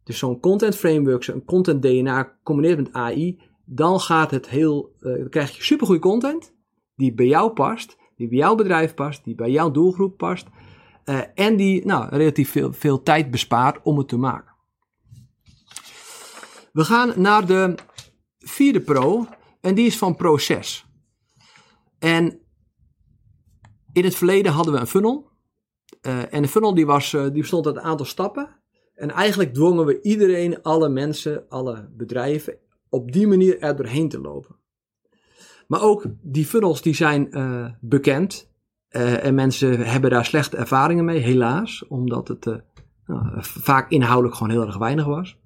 dus 0.03 0.17
zo'n 0.17 0.39
content 0.39 0.75
framework, 0.75 1.23
zo'n 1.23 1.45
content 1.45 1.81
DNA 1.81 2.37
combineert 2.43 2.77
met 2.77 2.93
AI, 2.93 3.39
dan 3.65 3.99
gaat 3.99 4.31
het 4.31 4.49
heel, 4.49 4.95
dan 4.99 5.29
krijg 5.29 5.55
je 5.55 5.63
supergoeie 5.63 6.01
content 6.01 6.53
die 6.95 7.13
bij 7.13 7.27
jou 7.27 7.51
past, 7.51 7.97
die 8.15 8.27
bij 8.27 8.37
jouw 8.37 8.55
bedrijf 8.55 8.93
past, 8.93 9.23
die 9.23 9.35
bij 9.35 9.51
jouw 9.51 9.71
doelgroep 9.71 10.17
past. 10.17 10.47
Uh, 11.05 11.19
en 11.35 11.55
die 11.55 11.85
nou, 11.85 12.09
relatief 12.09 12.51
veel, 12.51 12.73
veel 12.73 13.03
tijd 13.03 13.31
bespaart 13.31 13.79
om 13.83 13.97
het 13.97 14.07
te 14.07 14.17
maken. 14.17 14.53
We 16.71 16.83
gaan 16.83 17.13
naar 17.15 17.45
de 17.45 17.75
vierde 18.39 18.81
pro 18.81 19.27
en 19.65 19.75
die 19.75 19.85
is 19.85 19.97
van 19.97 20.15
proces. 20.15 20.85
En 21.99 22.39
in 23.93 24.03
het 24.03 24.15
verleden 24.15 24.51
hadden 24.51 24.73
we 24.73 24.79
een 24.79 24.87
funnel. 24.87 25.29
Uh, 26.01 26.33
en 26.33 26.41
de 26.41 26.47
funnel 26.47 26.73
die, 26.73 26.85
was, 26.85 27.13
uh, 27.13 27.23
die 27.23 27.41
bestond 27.41 27.65
uit 27.65 27.75
een 27.75 27.81
aantal 27.81 28.05
stappen. 28.05 28.49
En 28.95 29.11
eigenlijk 29.11 29.53
dwongen 29.53 29.85
we 29.85 30.01
iedereen, 30.01 30.61
alle 30.61 30.89
mensen, 30.89 31.49
alle 31.49 31.89
bedrijven, 31.91 32.57
op 32.89 33.11
die 33.11 33.27
manier 33.27 33.59
er 33.59 33.75
doorheen 33.75 34.09
te 34.09 34.21
lopen. 34.21 34.55
Maar 35.67 35.81
ook 35.81 36.05
die 36.21 36.45
funnels 36.45 36.81
die 36.81 36.95
zijn 36.95 37.27
uh, 37.37 37.69
bekend. 37.81 38.53
en 38.89 39.35
mensen 39.35 39.79
hebben 39.79 40.09
daar 40.09 40.25
slechte 40.25 40.57
ervaringen 40.57 41.05
mee, 41.05 41.19
helaas. 41.19 41.87
Omdat 41.87 42.27
het 42.27 42.45
nou, 43.05 43.37
vaak 43.39 43.89
inhoudelijk 43.91 44.35
gewoon 44.35 44.51
heel 44.51 44.65
erg 44.65 44.77
weinig 44.77 45.05
was. 45.05 45.37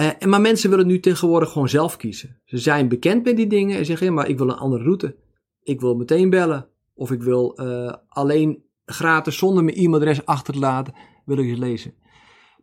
Uh, 0.00 0.10
maar 0.26 0.40
mensen 0.40 0.70
willen 0.70 0.86
nu 0.86 1.00
tegenwoordig 1.00 1.50
gewoon 1.52 1.68
zelf 1.68 1.96
kiezen. 1.96 2.40
Ze 2.44 2.58
zijn 2.58 2.88
bekend 2.88 3.24
met 3.24 3.36
die 3.36 3.46
dingen 3.46 3.78
en 3.78 3.84
zeggen: 3.84 4.14
maar 4.14 4.28
ik 4.28 4.38
wil 4.38 4.48
een 4.48 4.56
andere 4.56 4.82
route. 4.82 5.16
Ik 5.62 5.80
wil 5.80 5.94
meteen 5.94 6.30
bellen. 6.30 6.68
Of 6.94 7.10
ik 7.10 7.22
wil 7.22 7.60
uh, 7.60 7.92
alleen 8.08 8.62
gratis 8.84 9.38
zonder 9.38 9.64
mijn 9.64 9.76
e-mailadres 9.76 10.26
achter 10.26 10.54
te 10.54 10.60
laten, 10.60 10.94
wil 11.24 11.38
ik 11.38 11.46
eens 11.46 11.58
lezen. 11.58 11.94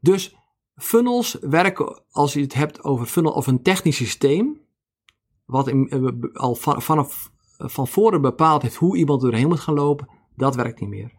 Dus 0.02 0.36
funnels 0.76 1.38
werken, 1.42 2.04
als 2.10 2.34
je 2.34 2.42
het 2.42 2.54
hebt 2.54 2.84
over 2.84 3.06
funnel 3.06 3.32
of 3.32 3.48
een 3.48 3.62
technisch 3.62 3.96
systeem, 3.96 4.62
wat 5.46 5.72
uh, 5.72 6.08
al 6.34 6.56
van, 6.56 6.82
vanaf 6.82 7.32
van 7.58 7.88
voren 7.88 8.22
bepaald 8.22 8.62
heeft 8.62 8.76
hoe 8.76 8.98
iemand 8.98 9.22
doorheen 9.22 9.48
moet 9.48 9.60
gaan 9.60 9.74
lopen, 9.74 10.10
dat 10.36 10.56
werkt 10.56 10.80
niet 10.80 10.90
meer. 10.90 11.12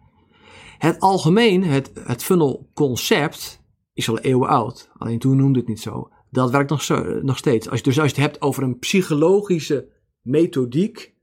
Het 0.79 1.01
algemeen, 1.01 1.65
het, 1.65 1.91
het 1.95 2.23
funnel 2.23 2.71
concept, 2.75 3.65
is 3.97 4.09
al 4.09 4.19
eeuwen 4.19 4.49
oud. 4.49 4.91
Alleen 4.97 5.19
toen 5.19 5.37
noemde 5.37 5.59
het 5.59 5.69
niet 5.69 5.81
zo. 5.81 6.11
Dat 6.31 6.51
werkt 6.51 6.71
nog, 6.71 6.83
zo, 6.83 7.21
nog 7.23 7.37
steeds. 7.37 7.69
Als 7.69 7.79
je, 7.79 7.85
dus 7.85 7.99
als 7.99 8.11
je 8.11 8.17
het 8.17 8.31
hebt 8.31 8.43
over 8.43 8.63
een 8.63 8.79
psychologische 8.79 9.89
methodiek, 10.23 11.15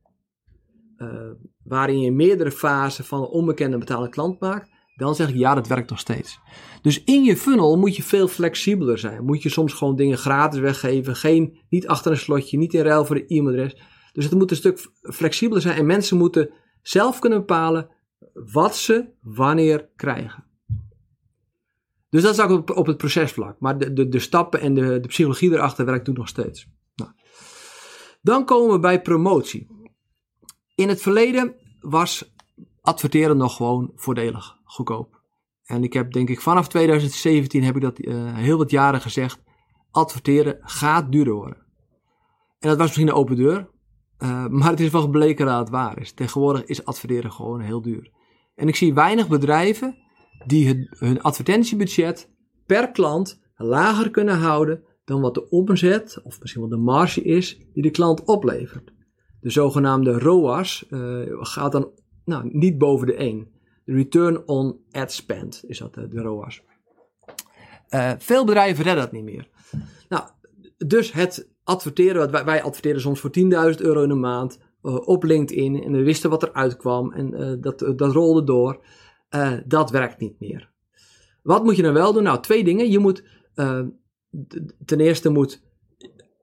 uh, 0.98 1.32
waarin 1.64 2.00
je 2.00 2.12
meerdere 2.12 2.52
fasen 2.52 3.06
van 3.06 3.22
een 3.22 3.28
onbekende 3.28 3.78
betaalde 3.78 4.10
klant 4.10 4.40
maakt, 4.40 4.70
dan 4.96 5.16
zeg 5.16 5.30
ik 5.30 5.36
ja, 5.36 5.56
dat 5.56 5.68
werkt 5.68 5.90
nog 5.90 6.00
steeds. 6.00 6.40
Dus 6.82 7.04
in 7.04 7.24
je 7.24 7.38
funnel 7.38 7.78
moet 7.78 7.96
je 7.96 8.04
veel 8.04 8.28
flexibeler 8.28 8.98
zijn. 8.98 9.26
Moet 9.26 9.42
je 9.42 9.50
soms 9.50 9.74
gewoon 9.74 9.96
dingen 9.96 10.18
gratis 10.18 10.60
weggeven, 10.60 11.16
geen, 11.16 11.58
niet 11.70 11.88
achter 11.88 12.12
een 12.12 12.18
slotje, 12.18 12.58
niet 12.58 12.74
in 12.74 12.82
ruil 12.82 13.06
voor 13.06 13.16
de 13.16 13.26
e-mailadres. 13.28 13.82
Dus 14.14 14.24
het 14.24 14.34
moet 14.34 14.52
een 14.52 14.58
stuk 14.58 14.90
flexibeler 15.02 15.62
zijn 15.62 15.78
en 15.78 15.86
mensen 15.86 16.18
moeten 16.18 16.50
zelf 16.82 17.20
kunnen 17.20 17.40
bepalen 17.40 17.90
wat 18.34 18.76
ze 18.76 19.06
wanneer 19.22 19.90
krijgen. 19.96 20.52
Dus 22.14 22.24
dat 22.24 22.34
is 22.34 22.40
ook 22.40 22.78
op, 22.78 22.86
het 22.86 22.98
procesvlak. 22.98 23.60
Maar 23.60 23.78
de, 23.78 23.94
de, 23.94 24.08
de 24.08 24.20
stappen 24.20 24.60
en 24.60 24.74
de, 24.74 25.00
de 25.00 25.08
psychologie 25.08 25.52
erachter 25.52 25.86
werkt 25.86 26.06
toen 26.06 26.14
nog 26.14 26.28
steeds. 26.28 26.68
Nou. 26.96 27.12
Dan 28.22 28.46
komen 28.46 28.74
we 28.74 28.80
bij 28.80 29.02
promotie. 29.02 29.68
In 30.76 30.88
het 30.90 31.02
verleden 31.02 31.56
was 31.80 32.34
adverteren 32.82 33.38
nog 33.38 33.56
gewoon 33.56 33.92
voordelig, 33.96 34.58
goedkoop. 34.64 35.22
En 35.64 35.84
ik 35.84 35.94
heb 35.94 36.12
denk 36.12 36.30
ik 36.30 36.42
vanaf 36.42 36.68
2017 36.68 37.64
heb 37.64 37.76
ik 37.76 37.82
dat 37.82 38.00
uh, 38.00 38.36
heel 38.36 38.58
wat 38.58 38.72
jaren 38.72 39.02
gezegd. 39.02 39.44
Adverteren 39.92 40.58
gaat 40.62 41.12
duurder 41.12 41.34
worden. 41.34 41.66
En 42.60 42.70
dat 42.70 42.78
was 42.78 42.86
misschien 42.88 43.08
een 43.08 43.14
open 43.14 43.36
deur. 43.36 43.70
Uh, 44.20 44.48
maar 44.58 44.70
het 44.70 44.80
is 44.80 44.90
wel 44.90 45.02
gebleken 45.02 45.46
dat 45.46 45.60
het 45.60 45.70
waar 45.70 46.00
is. 46.00 46.12
Tegenwoordig 46.12 46.64
is 46.64 46.86
adverteren 46.86 47.32
gewoon 47.32 47.60
heel 47.60 47.82
duur. 47.82 48.12
En 48.56 48.68
ik 48.68 48.76
zie 48.76 48.94
weinig 48.94 49.28
bedrijven 49.28 50.03
die 50.46 50.88
hun 50.90 51.22
advertentiebudget 51.22 52.30
per 52.66 52.92
klant 52.92 53.42
lager 53.56 54.10
kunnen 54.10 54.38
houden 54.38 54.84
dan 55.06 55.22
wat 55.22 55.34
de 55.34 55.50
omzet 55.50 56.20
of 56.24 56.40
misschien 56.40 56.62
wel 56.62 56.70
de 56.70 56.78
marge 56.78 57.22
is 57.22 57.60
die 57.74 57.84
de 57.84 57.92
klant 57.92 58.24
oplevert. 58.24 58.94
De 59.42 59.50
zogenaamde 59.50 60.20
ROAS 60.20 60.86
uh, 60.90 61.22
gaat 61.30 61.72
dan 61.72 61.92
nou, 62.26 62.50
niet 62.52 62.78
boven 62.78 63.08
de 63.08 63.16
1. 63.16 63.48
De 63.86 63.94
return 63.94 64.48
on 64.48 64.80
ad 64.92 65.12
spend 65.12 65.64
is 65.68 65.78
dat, 65.78 65.94
de, 65.94 66.08
de 66.08 66.22
ROAS. 66.22 66.62
Uh, 67.90 68.12
veel 68.18 68.46
bedrijven 68.46 68.84
redden 68.84 69.04
dat 69.04 69.12
niet 69.12 69.24
meer. 69.24 69.50
Nou, 70.10 70.24
dus 70.78 71.12
het 71.12 71.50
adverteren, 71.64 72.32
wij, 72.32 72.46
wij 72.46 72.64
adverteren 72.64 73.02
soms 73.02 73.20
voor 73.20 73.32
10.000 73.40 73.46
euro 73.82 74.02
in 74.02 74.10
de 74.10 74.16
maand 74.16 74.60
op 74.82 75.24
LinkedIn 75.24 75.84
en 75.84 75.92
we 75.92 76.04
wisten 76.04 76.30
wat 76.30 76.44
er 76.44 76.54
uitkwam 76.54 77.12
en 77.12 77.58
dat, 77.62 77.80
dat 77.80 78.14
rolde 78.14 78.44
door. 78.44 78.86
Uh, 79.36 79.54
dat 79.66 79.90
werkt 79.90 80.20
niet 80.20 80.40
meer. 80.40 80.72
Wat 81.42 81.64
moet 81.64 81.76
je 81.76 81.82
dan 81.82 81.94
wel 81.94 82.14
doen? 82.14 82.24
Nou, 82.24 82.42
twee 82.42 82.64
dingen. 82.64 82.92
Je 82.92 83.00
moet 83.00 83.24
uh, 83.56 83.82
ten 84.86 85.00
eerste 85.00 85.30
moet, 85.30 85.62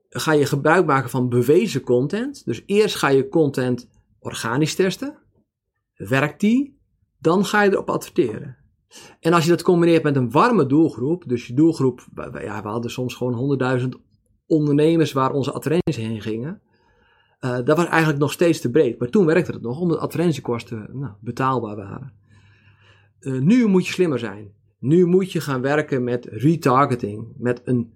ga 0.08 0.32
je 0.32 0.46
gebruik 0.46 0.86
maken 0.86 1.10
van 1.10 1.28
bewezen 1.28 1.80
content. 1.80 2.44
Dus 2.44 2.62
eerst 2.66 2.96
ga 2.96 3.08
je 3.08 3.28
content 3.28 3.88
organisch 4.18 4.74
testen. 4.74 5.18
Werkt 5.94 6.40
die? 6.40 6.78
Dan 7.18 7.44
ga 7.44 7.62
je 7.62 7.70
erop 7.70 7.90
adverteren. 7.90 8.56
En 9.20 9.32
als 9.32 9.44
je 9.44 9.50
dat 9.50 9.62
combineert 9.62 10.02
met 10.02 10.16
een 10.16 10.30
warme 10.30 10.66
doelgroep, 10.66 11.24
dus 11.26 11.46
je 11.46 11.54
doelgroep, 11.54 12.06
ja, 12.32 12.62
we 12.62 12.68
hadden 12.68 12.90
soms 12.90 13.14
gewoon 13.14 13.58
100.000 13.80 13.88
ondernemers 14.46 15.12
waar 15.12 15.32
onze 15.32 15.52
advertenties 15.52 16.04
heen 16.04 16.20
gingen. 16.20 16.60
Uh, 17.40 17.58
dat 17.64 17.76
was 17.76 17.86
eigenlijk 17.86 18.18
nog 18.18 18.32
steeds 18.32 18.60
te 18.60 18.70
breed. 18.70 18.98
Maar 18.98 19.08
toen 19.08 19.26
werkte 19.26 19.52
het 19.52 19.62
nog, 19.62 19.80
omdat 19.80 19.98
advertentiekosten 19.98 20.88
nou, 20.92 21.12
betaalbaar 21.20 21.76
waren. 21.76 22.12
Uh, 23.20 23.40
nu 23.40 23.66
moet 23.66 23.86
je 23.86 23.92
slimmer 23.92 24.18
zijn. 24.18 24.52
Nu 24.78 25.06
moet 25.06 25.32
je 25.32 25.40
gaan 25.40 25.60
werken 25.60 26.04
met 26.04 26.24
retargeting. 26.24 27.32
Met 27.36 27.60
een, 27.64 27.92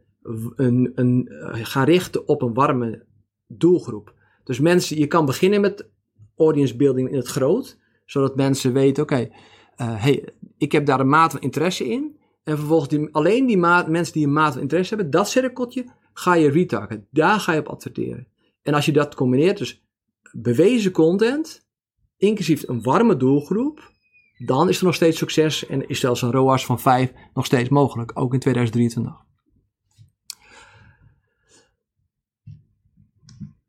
een, 0.56 0.92
een, 0.94 1.28
uh, 1.30 1.48
gaan 1.52 1.84
richten 1.84 2.28
op 2.28 2.42
een 2.42 2.54
warme 2.54 3.04
doelgroep. 3.46 4.14
Dus 4.44 4.60
mensen, 4.60 4.98
je 4.98 5.06
kan 5.06 5.26
beginnen 5.26 5.60
met 5.60 5.88
audience 6.36 6.76
building 6.76 7.10
in 7.10 7.16
het 7.16 7.28
groot. 7.28 7.78
Zodat 8.04 8.36
mensen 8.36 8.72
weten, 8.72 9.02
oké, 9.02 9.20
uh, 9.20 9.28
hey, 9.76 10.28
ik 10.58 10.72
heb 10.72 10.86
daar 10.86 11.00
een 11.00 11.08
maat 11.08 11.32
van 11.32 11.40
interesse 11.40 11.88
in. 11.88 12.16
En 12.44 12.56
vervolgens 12.56 12.88
die, 12.88 13.08
alleen 13.12 13.46
die 13.46 13.56
mensen 13.56 14.12
die 14.12 14.26
een 14.26 14.32
maat 14.32 14.52
van 14.52 14.62
interesse 14.62 14.94
hebben, 14.94 15.12
dat 15.12 15.28
cirkeltje, 15.28 15.84
ga 16.12 16.34
je 16.34 16.50
retargeten. 16.50 17.06
Daar 17.10 17.40
ga 17.40 17.52
je 17.52 17.60
op 17.60 17.68
adverteren. 17.68 18.26
En 18.62 18.74
als 18.74 18.86
je 18.86 18.92
dat 18.92 19.14
combineert, 19.14 19.58
dus 19.58 19.84
bewezen 20.32 20.92
content, 20.92 21.66
inclusief 22.16 22.68
een 22.68 22.82
warme 22.82 23.16
doelgroep, 23.16 23.92
dan 24.38 24.68
is 24.68 24.78
er 24.78 24.84
nog 24.84 24.94
steeds 24.94 25.18
succes 25.18 25.66
en 25.66 25.88
is 25.88 26.00
zelfs 26.00 26.22
een 26.22 26.30
ROAS 26.30 26.66
van 26.66 26.80
5 26.80 27.12
nog 27.34 27.44
steeds 27.44 27.68
mogelijk, 27.68 28.10
ook 28.14 28.32
in 28.32 28.40
2023. 28.40 29.12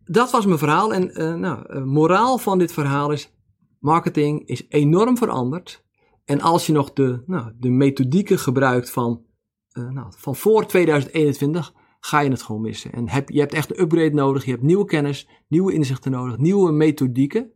Dat 0.03 0.31
was 0.31 0.45
mijn 0.45 0.57
verhaal 0.57 0.93
en 0.93 1.21
uh, 1.21 1.35
nou, 1.35 1.79
moraal 1.79 2.37
van 2.37 2.57
dit 2.57 2.73
verhaal 2.73 3.11
is, 3.11 3.33
marketing 3.79 4.47
is 4.47 4.65
enorm 4.69 5.17
veranderd. 5.17 5.83
En 6.25 6.41
als 6.41 6.65
je 6.65 6.73
nog 6.73 6.93
de, 6.93 7.23
nou, 7.25 7.51
de 7.59 7.69
methodieken 7.69 8.39
gebruikt 8.39 8.91
van, 8.91 9.25
uh, 9.73 9.89
nou, 9.89 10.07
van 10.17 10.35
voor 10.35 10.65
2021, 10.65 11.73
ga 11.99 12.19
je 12.19 12.29
het 12.29 12.41
gewoon 12.41 12.61
missen. 12.61 12.91
En 12.91 13.09
heb, 13.09 13.29
je 13.29 13.39
hebt 13.39 13.53
echt 13.53 13.69
een 13.69 13.81
upgrade 13.81 14.13
nodig, 14.13 14.45
je 14.45 14.51
hebt 14.51 14.63
nieuwe 14.63 14.85
kennis, 14.85 15.27
nieuwe 15.47 15.73
inzichten 15.73 16.11
nodig, 16.11 16.37
nieuwe 16.37 16.71
methodieken 16.71 17.51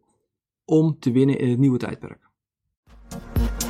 om 0.65 0.99
te 0.99 1.11
winnen 1.11 1.39
in 1.39 1.49
het 1.49 1.59
nieuwe 1.59 1.77
tijdperk. 1.77 2.28
Thank 3.11 3.63
you. 3.63 3.68